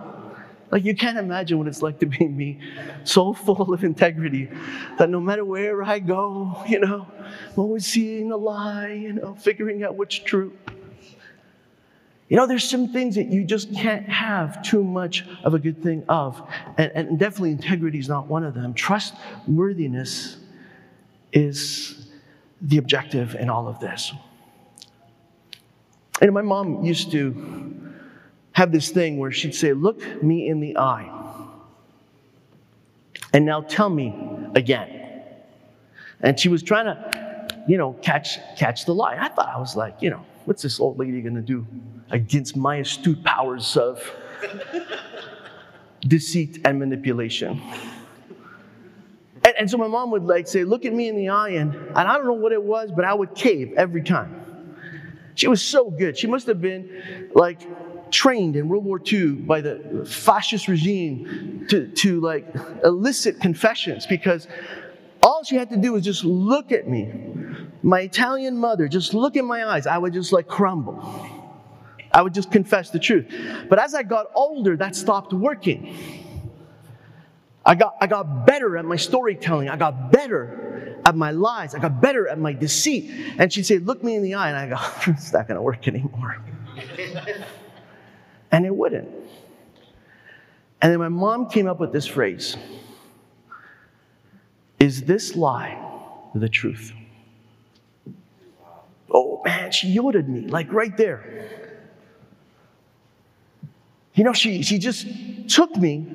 Like, 0.70 0.84
you 0.84 0.94
can't 0.94 1.16
imagine 1.16 1.56
what 1.56 1.68
it's 1.68 1.80
like 1.80 1.98
to 2.00 2.06
be 2.06 2.28
me, 2.28 2.60
so 3.04 3.32
full 3.32 3.72
of 3.72 3.82
integrity 3.82 4.50
that 4.98 5.08
no 5.08 5.20
matter 5.20 5.44
where 5.44 5.82
I 5.82 6.00
go, 6.00 6.62
you 6.68 6.80
know, 6.80 7.06
I'm 7.18 7.58
always 7.58 7.86
seeing 7.86 8.30
a 8.30 8.36
lie, 8.36 8.88
you 8.88 9.14
know, 9.14 9.34
figuring 9.36 9.84
out 9.84 9.94
what's 9.94 10.16
true. 10.18 10.52
You 12.34 12.40
know, 12.40 12.48
there's 12.48 12.68
some 12.68 12.88
things 12.88 13.14
that 13.14 13.28
you 13.28 13.44
just 13.44 13.72
can't 13.72 14.08
have 14.08 14.60
too 14.60 14.82
much 14.82 15.24
of 15.44 15.54
a 15.54 15.58
good 15.60 15.80
thing 15.84 16.02
of. 16.08 16.42
And, 16.76 16.90
and 16.92 17.16
definitely 17.16 17.52
integrity 17.52 18.00
is 18.00 18.08
not 18.08 18.26
one 18.26 18.42
of 18.42 18.54
them. 18.54 18.74
Trustworthiness 18.74 20.38
is 21.32 22.08
the 22.60 22.78
objective 22.78 23.36
in 23.36 23.48
all 23.48 23.68
of 23.68 23.78
this. 23.78 24.12
And 26.20 26.34
my 26.34 26.42
mom 26.42 26.82
used 26.82 27.12
to 27.12 27.92
have 28.50 28.72
this 28.72 28.90
thing 28.90 29.18
where 29.18 29.30
she'd 29.30 29.54
say, 29.54 29.72
Look 29.72 30.20
me 30.20 30.48
in 30.48 30.58
the 30.58 30.76
eye. 30.76 31.08
And 33.32 33.46
now 33.46 33.60
tell 33.60 33.90
me 33.90 34.12
again. 34.56 35.22
And 36.20 36.40
she 36.40 36.48
was 36.48 36.64
trying 36.64 36.86
to, 36.86 37.64
you 37.68 37.78
know, 37.78 37.92
catch, 38.02 38.40
catch 38.56 38.86
the 38.86 38.92
lie. 38.92 39.18
I 39.20 39.28
thought 39.28 39.54
I 39.54 39.60
was 39.60 39.76
like, 39.76 40.02
you 40.02 40.10
know, 40.10 40.26
what's 40.44 40.62
this 40.62 40.80
old 40.80 40.98
lady 40.98 41.20
going 41.20 41.34
to 41.34 41.40
do 41.40 41.66
against 42.10 42.56
my 42.56 42.76
astute 42.76 43.22
powers 43.24 43.76
of 43.76 44.02
deceit 46.00 46.60
and 46.64 46.78
manipulation? 46.78 47.60
And, 49.42 49.54
and, 49.58 49.70
so 49.70 49.76
my 49.76 49.88
mom 49.88 50.10
would 50.10 50.24
like 50.24 50.48
say, 50.48 50.64
look 50.64 50.84
at 50.84 50.94
me 50.94 51.08
in 51.08 51.16
the 51.16 51.28
eye, 51.28 51.50
and, 51.50 51.74
and 51.74 51.98
I 51.98 52.16
don't 52.16 52.26
know 52.26 52.32
what 52.32 52.52
it 52.52 52.62
was, 52.62 52.90
but 52.94 53.04
I 53.04 53.12
would 53.12 53.34
cave 53.34 53.74
every 53.76 54.02
time. 54.02 54.40
She 55.34 55.48
was 55.48 55.62
so 55.62 55.90
good. 55.90 56.16
She 56.16 56.26
must 56.26 56.46
have 56.46 56.60
been 56.60 57.30
like 57.34 57.66
trained 58.10 58.56
in 58.56 58.68
World 58.68 58.84
War 58.84 59.00
II 59.04 59.32
by 59.32 59.60
the 59.60 60.06
fascist 60.08 60.68
regime 60.68 61.66
to, 61.68 61.88
to 61.88 62.20
like 62.20 62.46
elicit 62.84 63.40
confessions 63.40 64.06
because 64.06 64.46
all 65.24 65.42
she 65.42 65.56
had 65.56 65.70
to 65.70 65.76
do 65.76 65.94
was 65.94 66.04
just 66.04 66.22
look 66.22 66.70
at 66.70 66.86
me. 66.86 67.10
My 67.82 68.00
Italian 68.00 68.58
mother, 68.58 68.88
just 68.88 69.14
look 69.14 69.36
in 69.36 69.46
my 69.46 69.64
eyes, 69.64 69.86
I 69.86 69.96
would 69.96 70.12
just 70.12 70.32
like 70.32 70.46
crumble. 70.46 71.02
I 72.12 72.22
would 72.22 72.34
just 72.34 72.52
confess 72.52 72.90
the 72.90 72.98
truth. 72.98 73.34
But 73.68 73.78
as 73.78 73.94
I 73.94 74.02
got 74.02 74.26
older, 74.34 74.76
that 74.76 74.94
stopped 74.94 75.32
working. 75.32 75.96
I 77.66 77.74
got, 77.74 77.96
I 78.00 78.06
got 78.06 78.46
better 78.46 78.76
at 78.76 78.84
my 78.84 78.96
storytelling. 78.96 79.70
I 79.70 79.76
got 79.76 80.12
better 80.12 81.00
at 81.06 81.16
my 81.16 81.30
lies. 81.30 81.74
I 81.74 81.78
got 81.78 82.00
better 82.00 82.28
at 82.28 82.38
my 82.38 82.52
deceit. 82.52 83.10
And 83.38 83.50
she'd 83.50 83.66
say, 83.66 83.78
Look 83.78 84.04
me 84.04 84.14
in 84.14 84.22
the 84.22 84.34
eye. 84.34 84.50
And 84.50 84.58
I 84.58 84.68
go, 84.68 84.76
It's 85.12 85.32
not 85.32 85.48
going 85.48 85.56
to 85.56 85.62
work 85.62 85.88
anymore. 85.88 86.36
And 88.52 88.66
it 88.66 88.74
wouldn't. 88.74 89.08
And 90.82 90.92
then 90.92 90.98
my 90.98 91.08
mom 91.08 91.48
came 91.48 91.66
up 91.66 91.80
with 91.80 91.92
this 91.92 92.06
phrase 92.06 92.56
Is 94.84 95.04
this 95.04 95.34
lie 95.34 95.78
the 96.34 96.46
truth? 96.46 96.92
Oh 99.10 99.40
man, 99.42 99.72
she 99.72 99.88
yielded 99.88 100.28
me, 100.28 100.42
like 100.42 100.70
right 100.70 100.94
there. 100.94 101.48
You 104.12 104.24
know, 104.24 104.34
she, 104.34 104.62
she 104.62 104.78
just 104.78 105.06
took 105.48 105.74
me 105.74 106.06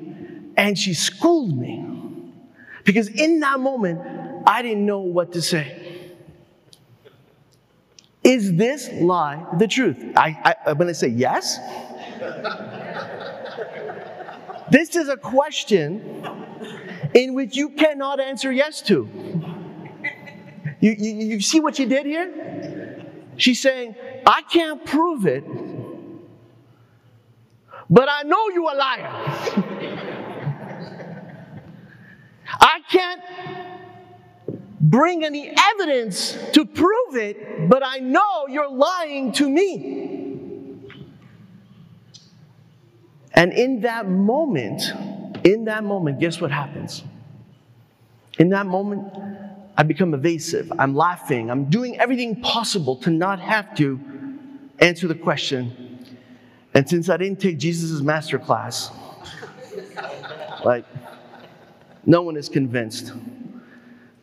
and 0.56 0.78
she 0.78 0.94
schooled 0.94 1.58
me. 1.58 1.84
Because 2.84 3.08
in 3.08 3.40
that 3.40 3.58
moment, 3.58 4.00
I 4.46 4.62
didn't 4.62 4.86
know 4.86 5.00
what 5.00 5.32
to 5.32 5.42
say. 5.42 6.12
Is 8.22 8.54
this 8.54 8.88
lie 8.92 9.44
the 9.58 9.66
truth? 9.66 10.00
I, 10.14 10.28
I, 10.44 10.54
I'm 10.70 10.76
going 10.76 10.86
to 10.86 10.94
say 10.94 11.08
yes. 11.08 11.58
this 14.70 14.94
is 14.94 15.08
a 15.08 15.16
question 15.16 16.39
in 17.14 17.34
which 17.34 17.56
you 17.56 17.70
cannot 17.70 18.20
answer 18.20 18.52
yes 18.52 18.82
to. 18.82 19.08
You, 20.80 20.92
you, 20.98 21.10
you 21.26 21.40
see 21.40 21.60
what 21.60 21.76
she 21.76 21.86
did 21.86 22.06
here? 22.06 23.04
She's 23.36 23.60
saying, 23.60 23.94
I 24.26 24.42
can't 24.42 24.84
prove 24.84 25.26
it, 25.26 25.44
but 27.88 28.08
I 28.10 28.22
know 28.22 28.48
you're 28.48 28.70
a 28.70 28.74
liar. 28.74 29.10
I 32.60 32.80
can't 32.90 33.22
bring 34.80 35.24
any 35.24 35.54
evidence 35.56 36.36
to 36.52 36.64
prove 36.64 37.16
it, 37.16 37.68
but 37.68 37.82
I 37.84 37.98
know 37.98 38.46
you're 38.48 38.70
lying 38.70 39.32
to 39.32 39.48
me. 39.48 40.40
And 43.32 43.52
in 43.52 43.80
that 43.82 44.08
moment, 44.08 44.82
in 45.44 45.64
that 45.64 45.84
moment, 45.84 46.20
guess 46.20 46.40
what 46.40 46.50
happens? 46.50 47.02
In 48.38 48.48
that 48.50 48.66
moment, 48.66 49.12
I 49.76 49.82
become 49.82 50.14
evasive. 50.14 50.72
I'm 50.78 50.94
laughing. 50.94 51.50
I'm 51.50 51.64
doing 51.66 51.98
everything 51.98 52.40
possible 52.40 52.96
to 52.96 53.10
not 53.10 53.40
have 53.40 53.74
to 53.76 54.00
answer 54.78 55.08
the 55.08 55.14
question. 55.14 56.06
And 56.74 56.88
since 56.88 57.08
I 57.08 57.16
didn't 57.16 57.40
take 57.40 57.58
Jesus' 57.58 58.00
master 58.00 58.38
class, 58.38 58.90
like, 60.64 60.84
no 62.06 62.22
one 62.22 62.36
is 62.36 62.48
convinced 62.48 63.12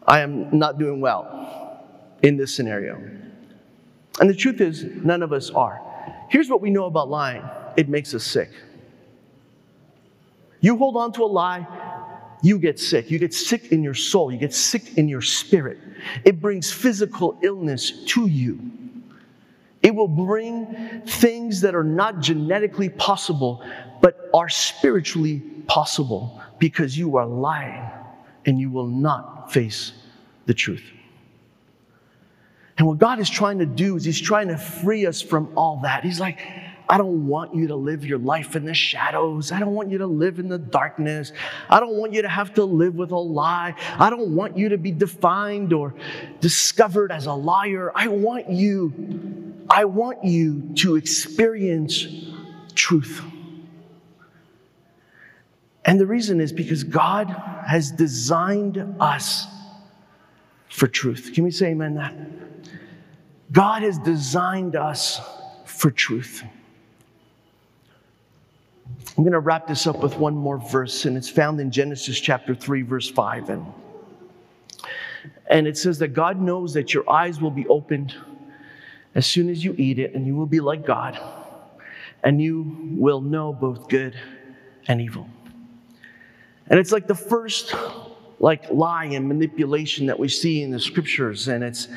I 0.07 0.21
am 0.21 0.57
not 0.57 0.79
doing 0.79 1.01
well 1.01 1.83
in 2.23 2.37
this 2.37 2.55
scenario. 2.55 2.95
And 4.19 4.29
the 4.29 4.35
truth 4.35 4.61
is, 4.61 4.83
none 4.83 5.21
of 5.21 5.33
us 5.33 5.49
are. 5.49 5.81
Here's 6.29 6.49
what 6.49 6.61
we 6.61 6.69
know 6.69 6.85
about 6.85 7.09
lying 7.09 7.43
it 7.75 7.89
makes 7.89 8.13
us 8.13 8.23
sick. 8.23 8.49
You 10.59 10.77
hold 10.77 10.97
on 10.97 11.11
to 11.13 11.23
a 11.23 11.25
lie, 11.25 11.65
you 12.41 12.59
get 12.59 12.79
sick. 12.79 13.09
You 13.09 13.19
get 13.19 13.33
sick 13.33 13.71
in 13.71 13.83
your 13.83 13.93
soul, 13.93 14.31
you 14.31 14.37
get 14.37 14.53
sick 14.53 14.97
in 14.97 15.07
your 15.07 15.21
spirit. 15.21 15.79
It 16.23 16.39
brings 16.39 16.71
physical 16.71 17.37
illness 17.41 18.03
to 18.07 18.27
you. 18.27 18.59
It 19.81 19.93
will 19.93 20.07
bring 20.07 21.03
things 21.05 21.61
that 21.61 21.75
are 21.75 21.83
not 21.83 22.19
genetically 22.19 22.89
possible, 22.89 23.63
but 24.01 24.29
are 24.33 24.49
spiritually 24.49 25.39
possible 25.67 26.41
because 26.59 26.97
you 26.97 27.17
are 27.17 27.25
lying 27.25 27.89
and 28.45 28.59
you 28.59 28.69
will 28.69 28.87
not 28.87 29.51
face 29.51 29.93
the 30.45 30.53
truth. 30.53 30.83
And 32.77 32.87
what 32.87 32.97
God 32.97 33.19
is 33.19 33.29
trying 33.29 33.59
to 33.59 33.65
do 33.65 33.95
is 33.95 34.05
He's 34.05 34.21
trying 34.21 34.49
to 34.49 34.57
free 34.57 35.05
us 35.05 35.21
from 35.21 35.51
all 35.55 35.79
that. 35.83 36.03
He's 36.03 36.19
like, 36.19 36.39
I 36.89 36.97
don't 36.97 37.27
want 37.27 37.53
you 37.53 37.67
to 37.67 37.75
live 37.75 38.05
your 38.05 38.17
life 38.17 38.55
in 38.55 38.63
the 38.65 38.73
shadows. 38.73 39.51
I 39.51 39.59
don't 39.59 39.73
want 39.73 39.91
you 39.91 39.97
to 39.97 40.07
live 40.07 40.39
in 40.39 40.47
the 40.47 40.57
darkness. 40.57 41.33
I 41.69 41.79
don't 41.79 41.95
want 41.95 42.13
you 42.13 42.21
to 42.21 42.29
have 42.29 42.53
to 42.53 42.63
live 42.63 42.95
with 42.95 43.11
a 43.11 43.17
lie. 43.17 43.75
I 43.99 44.09
don't 44.09 44.33
want 44.35 44.57
you 44.57 44.69
to 44.69 44.77
be 44.77 44.91
defined 44.91 45.73
or 45.73 45.93
discovered 46.39 47.11
as 47.11 47.25
a 47.25 47.33
liar. 47.33 47.91
I 47.93 48.07
want 48.07 48.49
you, 48.49 49.53
I 49.69 49.83
want 49.85 50.23
you 50.23 50.73
to 50.75 50.95
experience 50.95 52.07
truth. 52.73 53.21
And 55.83 55.99
the 55.99 56.05
reason 56.05 56.39
is 56.39 56.53
because 56.53 56.83
God 56.83 57.29
has 57.65 57.91
designed 57.91 58.95
us 58.99 59.47
for 60.69 60.87
truth. 60.87 61.31
Can 61.33 61.43
we 61.43 61.51
say 61.51 61.67
amen 61.67 61.95
that? 61.95 62.13
God 63.51 63.83
has 63.83 63.97
designed 63.99 64.75
us 64.75 65.19
for 65.65 65.91
truth. 65.91 66.43
I'm 69.17 69.23
going 69.23 69.33
to 69.33 69.39
wrap 69.39 69.65
this 69.65 69.87
up 69.87 70.03
with 70.03 70.15
one 70.17 70.35
more 70.35 70.59
verse, 70.59 71.05
and 71.05 71.17
it's 71.17 71.27
found 71.27 71.59
in 71.59 71.71
Genesis 71.71 72.19
chapter 72.19 72.53
3, 72.53 72.83
verse 72.83 73.09
5. 73.09 73.49
And, 73.49 73.65
and 75.49 75.67
it 75.67 75.75
says 75.75 75.97
that 75.99 76.09
God 76.09 76.39
knows 76.39 76.71
that 76.75 76.93
your 76.93 77.09
eyes 77.09 77.41
will 77.41 77.49
be 77.49 77.65
opened 77.67 78.13
as 79.15 79.25
soon 79.25 79.49
as 79.49 79.63
you 79.63 79.73
eat 79.79 79.97
it, 79.97 80.13
and 80.13 80.27
you 80.27 80.35
will 80.35 80.45
be 80.45 80.59
like 80.59 80.85
God, 80.85 81.19
and 82.23 82.39
you 82.39 82.77
will 82.91 83.19
know 83.19 83.53
both 83.53 83.89
good 83.89 84.15
and 84.87 85.01
evil. 85.01 85.27
And 86.67 86.79
it's 86.79 86.91
like 86.91 87.07
the 87.07 87.15
first 87.15 87.73
like 88.39 88.69
lie 88.69 89.05
and 89.05 89.27
manipulation 89.27 90.05
that 90.05 90.19
we 90.19 90.27
see 90.27 90.61
in 90.61 90.69
the 90.69 90.79
scriptures, 90.79 91.47
and 91.47 91.63
it's 91.63 91.87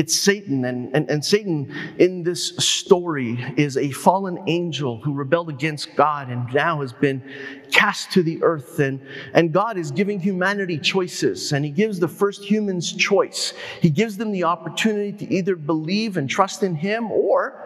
it's 0.00 0.18
Satan. 0.18 0.64
And, 0.64 0.96
and, 0.96 1.10
and 1.10 1.22
Satan 1.22 1.70
in 1.98 2.22
this 2.22 2.56
story 2.56 3.52
is 3.58 3.76
a 3.76 3.90
fallen 3.90 4.42
angel 4.46 4.98
who 5.02 5.12
rebelled 5.12 5.50
against 5.50 5.94
God 5.94 6.30
and 6.30 6.50
now 6.54 6.80
has 6.80 6.94
been 6.94 7.22
cast 7.70 8.10
to 8.12 8.22
the 8.22 8.42
earth. 8.42 8.78
And, 8.78 8.98
and 9.34 9.52
God 9.52 9.76
is 9.76 9.90
giving 9.90 10.18
humanity 10.18 10.78
choices, 10.78 11.52
and 11.52 11.66
He 11.66 11.70
gives 11.70 12.00
the 12.00 12.08
first 12.08 12.42
humans 12.42 12.90
choice. 12.94 13.52
He 13.82 13.90
gives 13.90 14.16
them 14.16 14.32
the 14.32 14.44
opportunity 14.44 15.12
to 15.12 15.30
either 15.30 15.54
believe 15.54 16.16
and 16.16 16.30
trust 16.30 16.62
in 16.62 16.74
Him 16.74 17.12
or 17.12 17.62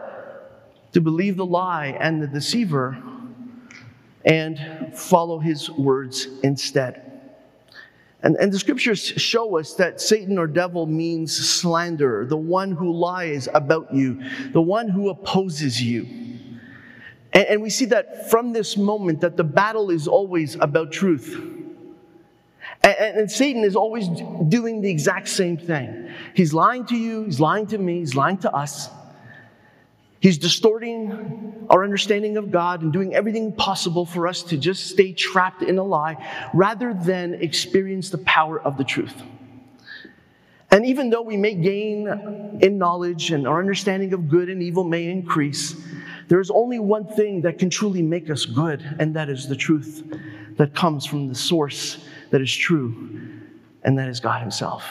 to 0.91 1.01
believe 1.01 1.37
the 1.37 1.47
lie 1.47 1.97
and 2.01 2.21
the 2.21 2.27
deceiver 2.27 3.01
and 4.25 4.91
follow 4.93 5.39
His 5.39 5.71
words 5.71 6.27
instead. 6.43 7.04
And, 8.25 8.37
and 8.37 8.51
the 8.51 8.59
scriptures 8.59 9.01
show 9.01 9.59
us 9.59 9.75
that 9.75 10.01
Satan 10.01 10.39
or 10.39 10.47
devil 10.47 10.87
means 10.87 11.37
slanderer, 11.37 12.25
the 12.25 12.39
one 12.39 12.73
who 12.73 12.91
lies 12.91 13.49
about 13.53 13.93
you, 13.95 14.23
the 14.53 14.63
one 14.63 14.89
who 14.89 15.11
opposes 15.11 15.81
you. 15.81 16.05
And, 17.35 17.47
and 17.47 17.63
we 17.63 17.69
see 17.69 17.85
that 17.87 18.31
from 18.31 18.55
this 18.55 18.79
moment 18.79 19.21
that 19.21 19.37
the 19.37 19.45
battle 19.45 19.91
is 19.91 20.09
always 20.09 20.55
about 20.55 20.91
truth. 20.91 21.39
And, 22.83 23.19
and, 23.19 23.31
Satan 23.31 23.63
is 23.63 23.77
always 23.77 24.09
doing 24.49 24.81
the 24.81 24.91
exact 24.91 25.29
same 25.29 25.59
thing. 25.59 26.11
He's 26.35 26.55
lying 26.55 26.87
to 26.87 26.97
you, 26.97 27.25
he's 27.25 27.41
lying 27.41 27.67
to 27.69 27.79
me, 27.79 27.99
he's 27.99 28.15
lying 28.15 28.39
to 28.39 28.53
us. 28.53 28.89
He's 30.25 30.39
distorting 30.39 31.67
our 31.69 31.85
understanding 31.85 32.39
of 32.39 32.51
God 32.51 32.81
and 32.81 32.91
doing 32.91 33.15
everything 33.15 33.53
possible 33.53 34.07
for 34.07 34.27
us 34.27 34.43
to 34.45 34.57
just 34.57 34.87
stay 34.87 35.13
trapped 35.13 35.61
in 35.61 35.77
a 35.77 35.83
lie 35.83 36.17
rather 36.55 36.95
than 36.95 37.35
experience 37.35 38.09
the 38.09 38.17
power 38.17 38.59
of 38.59 38.79
the 38.79 38.85
truth. 38.85 39.23
And 40.71 40.87
even 40.87 41.11
though 41.11 41.21
we 41.21 41.37
may 41.37 41.55
gain 41.55 42.09
in 42.63 42.79
knowledge 42.79 43.33
and 43.33 43.47
our 43.47 43.59
understanding 43.59 44.15
of 44.15 44.31
good 44.31 44.49
and 44.49 44.63
evil 44.63 44.83
may 44.83 45.11
increase, 45.11 45.77
there 46.29 46.41
is 46.41 46.51
only 46.51 46.79
one 46.79 47.07
thing 47.07 47.43
that 47.43 47.59
can 47.59 47.69
truly 47.69 48.01
make 48.01 48.31
us 48.31 48.47
good, 48.47 48.81
and 48.99 49.15
that 49.15 49.29
is 49.29 49.47
the 49.47 49.55
truth 49.55 50.11
that 50.57 50.75
comes 50.75 51.05
from 51.05 51.29
the 51.29 51.35
source 51.35 52.09
that 52.31 52.41
is 52.41 52.51
true, 52.51 53.21
and 53.83 53.99
that 53.99 54.09
is 54.09 54.21
God 54.21 54.41
Himself. 54.41 54.85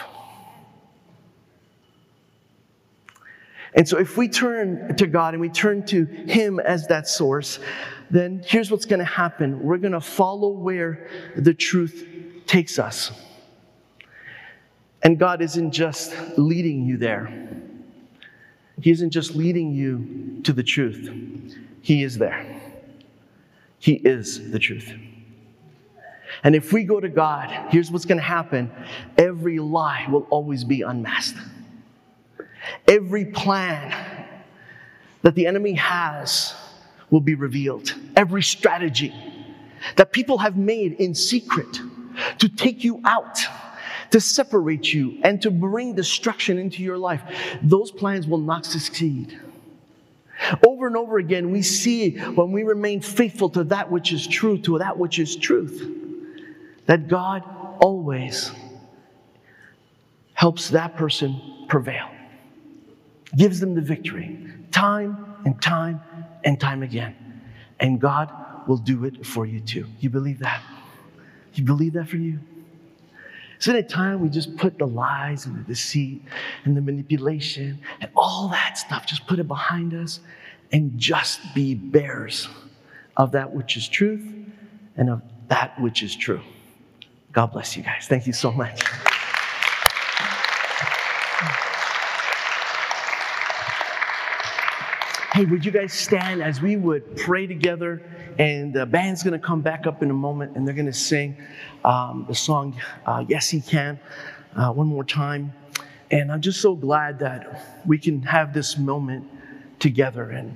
And 3.75 3.88
so, 3.88 3.97
if 3.97 4.17
we 4.17 4.27
turn 4.27 4.95
to 4.97 5.07
God 5.07 5.33
and 5.33 5.41
we 5.41 5.49
turn 5.49 5.86
to 5.88 6.05
Him 6.05 6.59
as 6.59 6.88
that 6.88 7.07
source, 7.07 7.59
then 8.12 8.43
here's 8.45 8.69
what's 8.69 8.86
going 8.86 8.99
to 8.99 9.05
happen 9.05 9.63
we're 9.63 9.77
going 9.77 9.93
to 9.93 10.01
follow 10.01 10.49
where 10.49 11.07
the 11.36 11.53
truth 11.53 12.07
takes 12.45 12.77
us. 12.77 13.12
And 15.01 15.19
God 15.19 15.41
isn't 15.41 15.71
just 15.71 16.13
leading 16.38 16.86
you 16.86 16.97
there, 16.97 17.49
He 18.81 18.91
isn't 18.91 19.10
just 19.10 19.35
leading 19.35 19.73
you 19.73 20.41
to 20.43 20.54
the 20.54 20.63
truth, 20.63 21.10
He 21.81 22.04
is 22.04 22.17
there. 22.17 22.62
He 23.79 23.95
is 23.95 24.50
the 24.52 24.60
truth. 24.60 24.93
And 26.45 26.56
if 26.56 26.71
we 26.71 26.85
go 26.85 27.02
to 27.02 27.10
God, 27.10 27.50
here's 27.69 27.91
what's 27.91 28.06
going 28.06 28.17
to 28.17 28.23
happen 28.23 28.71
every 29.17 29.60
lie 29.60 30.08
will 30.10 30.25
always 30.29 30.63
be 30.63 30.83
unmasked. 30.83 31.37
Every 32.87 33.25
plan 33.25 34.25
that 35.21 35.35
the 35.35 35.47
enemy 35.47 35.73
has 35.73 36.53
will 37.09 37.21
be 37.21 37.35
revealed. 37.35 37.93
Every 38.15 38.43
strategy 38.43 39.13
that 39.95 40.11
people 40.11 40.37
have 40.39 40.57
made 40.57 40.93
in 40.93 41.13
secret 41.13 41.79
to 42.39 42.49
take 42.49 42.83
you 42.83 43.01
out, 43.05 43.39
to 44.11 44.19
separate 44.19 44.93
you, 44.93 45.19
and 45.23 45.41
to 45.41 45.51
bring 45.51 45.95
destruction 45.95 46.57
into 46.57 46.83
your 46.83 46.97
life, 46.97 47.21
those 47.61 47.91
plans 47.91 48.27
will 48.27 48.39
not 48.39 48.65
succeed. 48.65 49.39
Over 50.65 50.87
and 50.87 50.97
over 50.97 51.17
again, 51.17 51.51
we 51.51 51.61
see 51.61 52.17
when 52.17 52.51
we 52.51 52.63
remain 52.63 53.01
faithful 53.01 53.49
to 53.51 53.63
that 53.65 53.89
which 53.91 54.11
is 54.11 54.27
true, 54.27 54.57
to 54.59 54.79
that 54.79 54.97
which 54.97 55.19
is 55.19 55.35
truth, 55.35 55.89
that 56.85 57.07
God 57.07 57.43
always 57.79 58.51
helps 60.33 60.69
that 60.71 60.95
person 60.95 61.65
prevail 61.69 62.09
gives 63.36 63.60
them 63.60 63.75
the 63.75 63.81
victory 63.81 64.40
time 64.71 65.17
and 65.46 65.62
time 65.62 66.02
and 66.44 66.60
time 66.60 66.84
again. 66.84 67.15
And 67.79 68.00
God 68.00 68.31
will 68.67 68.77
do 68.77 69.06
it 69.06 69.25
for 69.25 69.46
you 69.46 69.60
too. 69.60 69.86
You 70.00 70.10
believe 70.10 70.40
that? 70.40 70.62
You 71.54 71.63
believe 71.63 71.94
that 71.94 72.08
for 72.08 72.17
you? 72.17 72.40
Isn't 73.60 73.75
it 73.75 73.88
time 73.88 74.19
we 74.19 74.29
just 74.29 74.58
put 74.58 74.77
the 74.77 74.88
lies 74.88 75.46
and 75.46 75.58
the 75.58 75.63
deceit 75.63 76.21
and 76.65 76.75
the 76.75 76.81
manipulation 76.81 77.79
and 78.02 78.12
all 78.15 78.50
that 78.50 78.77
stuff, 78.77 79.06
just 79.06 79.25
put 79.25 79.40
it 79.40 79.48
behind 79.48 79.94
us 79.94 80.19
and 80.71 80.98
just 81.00 81.40
be 81.54 81.73
bearers 81.73 82.50
of 83.15 83.31
that 83.34 83.54
which 83.54 83.77
is 83.77 83.88
truth 83.88 84.25
and 84.98 85.10
of 85.10 85.21
that 85.48 85.79
which 85.79 86.04
is 86.04 86.15
true? 86.15 86.42
God 87.31 87.48
bless 87.54 87.77
you 87.77 87.84
guys. 87.84 88.06
Thank 88.08 88.27
you 88.27 88.34
so 88.34 88.52
much. 88.52 88.84
Hey, 95.34 95.46
would 95.46 95.65
you 95.65 95.71
guys 95.71 95.92
stand 95.94 96.44
as 96.44 96.62
we 96.62 96.75
would 96.75 97.17
pray 97.17 97.48
together? 97.48 98.04
And 98.38 98.71
the 98.71 98.86
band's 98.86 99.23
going 99.23 99.34
to 99.34 99.44
come 99.44 99.62
back 99.62 99.88
up 99.88 100.04
in 100.04 100.12
a 100.12 100.13
moment 100.13 100.56
and 100.56 100.67
they're 100.67 100.75
going 100.75 100.86
to 100.86 100.94
sing 100.94 101.36
um, 101.84 102.25
the 102.27 102.36
song, 102.36 102.79
uh, 103.08 103.25
Yes, 103.27 103.50
He 103.50 103.60
Can, 103.60 104.00
uh, 104.56 104.71
one 104.71 104.86
more 104.86 105.04
time. 105.04 105.52
And 106.12 106.31
I'm 106.31 106.40
just 106.40 106.62
so 106.62 106.75
glad 106.75 107.17
that 107.17 107.81
we 107.84 107.98
can 107.98 108.21
have 108.21 108.54
this 108.54 108.77
moment 108.77 109.27
together. 109.79 110.29
And, 110.29 110.56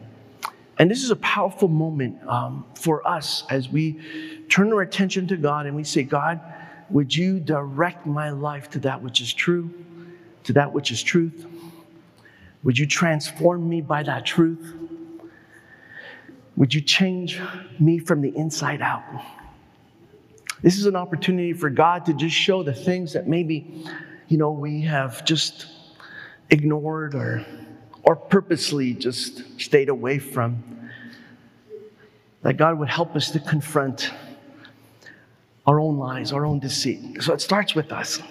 and 0.77 0.91
this 0.91 1.03
is 1.03 1.09
a 1.09 1.15
powerful 1.15 1.69
moment 1.69 2.23
um, 2.27 2.63
for 2.75 3.05
us 3.07 3.45
as 3.49 3.69
we 3.69 4.45
turn 4.47 4.71
our 4.71 4.81
attention 4.81 5.27
to 5.29 5.37
God 5.37 5.65
and 5.65 5.75
we 5.75 5.85
say, 5.85 6.03
God, 6.03 6.39
would 6.91 7.15
you 7.15 7.39
direct 7.39 8.05
my 8.05 8.29
life 8.29 8.69
to 8.69 8.79
that 8.81 9.01
which 9.01 9.21
is 9.21 9.33
true, 9.33 9.71
to 10.43 10.53
that 10.53 10.71
which 10.71 10.91
is 10.91 11.01
truth? 11.01 11.47
Would 12.67 12.77
you 12.77 12.85
transform 12.85 13.69
me 13.69 13.79
by 13.79 14.03
that 14.03 14.25
truth? 14.25 14.73
Would 16.57 16.73
you 16.73 16.81
change 16.81 17.39
me 17.79 17.97
from 17.97 18.19
the 18.19 18.35
inside 18.35 18.81
out? 18.81 19.05
This 20.61 20.77
is 20.77 20.85
an 20.85 20.97
opportunity 20.97 21.53
for 21.53 21.69
God 21.69 22.05
to 22.07 22.13
just 22.13 22.35
show 22.35 22.63
the 22.63 22.73
things 22.73 23.13
that 23.13 23.25
maybe, 23.25 23.85
you 24.27 24.37
know, 24.37 24.51
we 24.51 24.81
have 24.81 25.23
just 25.23 25.67
ignored 26.49 27.15
or, 27.15 27.45
or 28.03 28.17
purposely 28.17 28.93
just 28.93 29.61
stayed 29.61 29.87
away 29.87 30.19
from. 30.19 30.61
That 32.41 32.57
God 32.57 32.79
would 32.79 32.89
help 32.89 33.15
us 33.15 33.31
to 33.31 33.39
confront 33.39 34.11
our 35.65 35.79
own 35.79 35.97
lies, 35.97 36.33
our 36.33 36.45
own 36.45 36.59
deceit. 36.59 37.23
So 37.23 37.31
it 37.33 37.39
starts 37.39 37.75
with 37.75 37.93
us. 37.93 38.21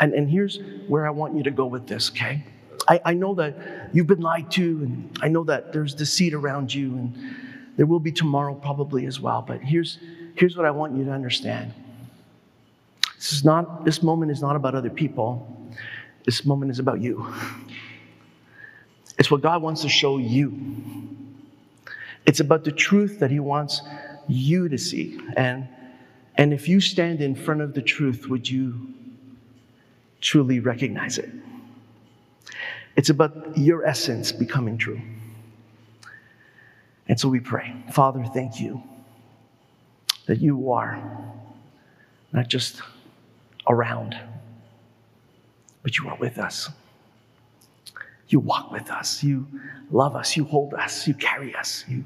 And, 0.00 0.14
and 0.14 0.30
here's 0.30 0.60
where 0.88 1.06
I 1.06 1.10
want 1.10 1.36
you 1.36 1.42
to 1.42 1.50
go 1.50 1.66
with 1.66 1.86
this, 1.86 2.08
okay? 2.08 2.46
I, 2.88 3.00
I 3.04 3.14
know 3.14 3.34
that 3.34 3.90
you've 3.92 4.06
been 4.06 4.20
lied 4.20 4.50
to, 4.52 4.62
and 4.62 5.18
I 5.22 5.28
know 5.28 5.44
that 5.44 5.72
there's 5.72 5.94
deceit 5.94 6.34
around 6.34 6.72
you, 6.72 6.90
and 6.90 7.36
there 7.76 7.86
will 7.86 8.00
be 8.00 8.12
tomorrow 8.12 8.54
probably 8.54 9.06
as 9.06 9.20
well. 9.20 9.42
But 9.42 9.60
here's, 9.60 9.98
here's 10.34 10.56
what 10.56 10.66
I 10.66 10.70
want 10.70 10.96
you 10.96 11.04
to 11.04 11.12
understand. 11.12 11.72
This 13.16 13.32
is 13.32 13.44
not 13.44 13.84
this 13.84 14.02
moment 14.02 14.32
is 14.32 14.42
not 14.42 14.56
about 14.56 14.74
other 14.74 14.90
people. 14.90 15.46
This 16.24 16.44
moment 16.44 16.70
is 16.70 16.78
about 16.78 17.00
you. 17.00 17.32
It's 19.18 19.30
what 19.30 19.42
God 19.42 19.62
wants 19.62 19.82
to 19.82 19.88
show 19.88 20.18
you. 20.18 20.58
It's 22.26 22.40
about 22.40 22.64
the 22.64 22.72
truth 22.72 23.20
that 23.20 23.30
He 23.30 23.38
wants 23.38 23.82
you 24.28 24.68
to 24.68 24.78
see. 24.78 25.20
And, 25.36 25.68
and 26.36 26.52
if 26.52 26.68
you 26.68 26.80
stand 26.80 27.20
in 27.20 27.34
front 27.34 27.60
of 27.60 27.74
the 27.74 27.82
truth, 27.82 28.28
would 28.28 28.48
you 28.48 28.92
truly 30.20 30.60
recognize 30.60 31.18
it? 31.18 31.30
It's 32.96 33.10
about 33.10 33.56
your 33.56 33.84
essence 33.84 34.32
becoming 34.32 34.76
true. 34.78 35.00
And 37.08 37.18
so 37.18 37.28
we 37.28 37.40
pray, 37.40 37.74
Father, 37.92 38.24
thank 38.32 38.60
you 38.60 38.82
that 40.26 40.40
you 40.40 40.70
are 40.72 41.02
not 42.32 42.48
just 42.48 42.80
around, 43.68 44.18
but 45.82 45.98
you 45.98 46.08
are 46.08 46.16
with 46.16 46.38
us. 46.38 46.70
You 48.28 48.40
walk 48.40 48.70
with 48.72 48.90
us. 48.90 49.22
You 49.22 49.46
love 49.90 50.16
us. 50.16 50.36
You 50.36 50.44
hold 50.44 50.74
us. 50.74 51.06
You 51.06 51.14
carry 51.14 51.54
us. 51.54 51.84
You 51.88 52.04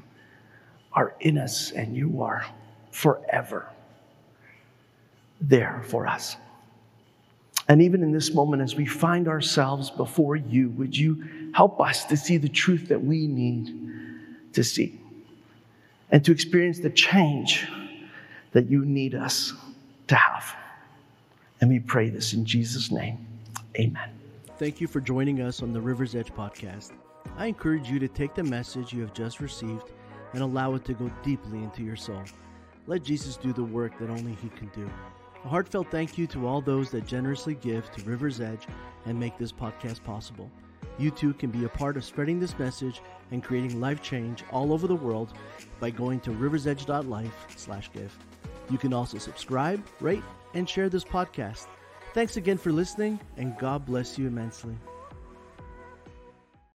are 0.93 1.15
in 1.19 1.37
us, 1.37 1.71
and 1.71 1.95
you 1.95 2.21
are 2.21 2.45
forever 2.91 3.69
there 5.39 5.83
for 5.85 6.07
us. 6.07 6.35
And 7.69 7.81
even 7.81 8.01
in 8.01 8.11
this 8.11 8.33
moment, 8.33 8.61
as 8.61 8.75
we 8.75 8.85
find 8.85 9.27
ourselves 9.27 9.89
before 9.89 10.35
you, 10.35 10.69
would 10.71 10.95
you 10.95 11.51
help 11.53 11.81
us 11.81 12.05
to 12.05 12.15
see 12.15 12.37
the 12.37 12.47
truth 12.47 12.87
that 12.87 13.03
we 13.03 13.27
need 13.27 13.73
to 14.53 14.63
see 14.63 14.99
and 16.11 16.23
to 16.23 16.31
experience 16.31 16.79
the 16.79 16.89
change 16.89 17.67
that 18.53 18.69
you 18.69 18.85
need 18.85 19.15
us 19.15 19.53
to 20.07 20.15
have? 20.15 20.55
And 21.59 21.69
we 21.69 21.79
pray 21.79 22.09
this 22.09 22.33
in 22.33 22.45
Jesus' 22.45 22.91
name. 22.91 23.17
Amen. 23.77 24.11
Thank 24.57 24.79
you 24.79 24.87
for 24.87 25.01
joining 25.01 25.41
us 25.41 25.61
on 25.61 25.73
the 25.73 25.81
River's 25.81 26.15
Edge 26.15 26.33
podcast. 26.33 26.93
I 27.37 27.47
encourage 27.47 27.89
you 27.89 27.99
to 27.99 28.07
take 28.07 28.33
the 28.33 28.43
message 28.43 28.93
you 28.93 29.01
have 29.01 29.13
just 29.13 29.39
received 29.39 29.91
and 30.33 30.41
allow 30.41 30.75
it 30.75 30.85
to 30.85 30.93
go 30.93 31.11
deeply 31.23 31.59
into 31.59 31.83
your 31.83 31.95
soul. 31.95 32.23
Let 32.87 33.03
Jesus 33.03 33.35
do 33.35 33.51
the 33.51 33.63
work 33.63 33.99
that 33.99 34.09
only 34.09 34.37
He 34.41 34.49
can 34.49 34.71
do. 34.73 34.89
A 35.47 35.49
heartfelt 35.49 35.87
thank 35.89 36.17
you 36.17 36.27
to 36.27 36.45
all 36.45 36.59
those 36.59 36.91
that 36.91 37.07
generously 37.07 37.55
give 37.55 37.89
to 37.93 38.03
River's 38.03 38.41
Edge 38.41 38.67
and 39.05 39.17
make 39.17 39.37
this 39.37 39.53
podcast 39.53 40.03
possible. 40.03 40.51
You 40.99 41.09
too 41.09 41.33
can 41.35 41.51
be 41.51 41.63
a 41.63 41.69
part 41.69 41.95
of 41.95 42.03
spreading 42.03 42.37
this 42.37 42.59
message 42.59 43.01
and 43.31 43.41
creating 43.41 43.79
life 43.79 44.01
change 44.01 44.43
all 44.51 44.73
over 44.73 44.87
the 44.87 44.95
world 44.97 45.31
by 45.79 45.89
going 45.89 46.19
to 46.19 46.31
riversedge.life/give. 46.31 48.17
You 48.69 48.77
can 48.77 48.91
also 48.91 49.17
subscribe, 49.19 49.81
rate, 50.01 50.23
and 50.53 50.67
share 50.67 50.89
this 50.89 51.05
podcast. 51.05 51.67
Thanks 52.13 52.35
again 52.35 52.57
for 52.57 52.73
listening, 52.73 53.17
and 53.37 53.57
God 53.57 53.85
bless 53.85 54.17
you 54.19 54.27
immensely. 54.27 54.75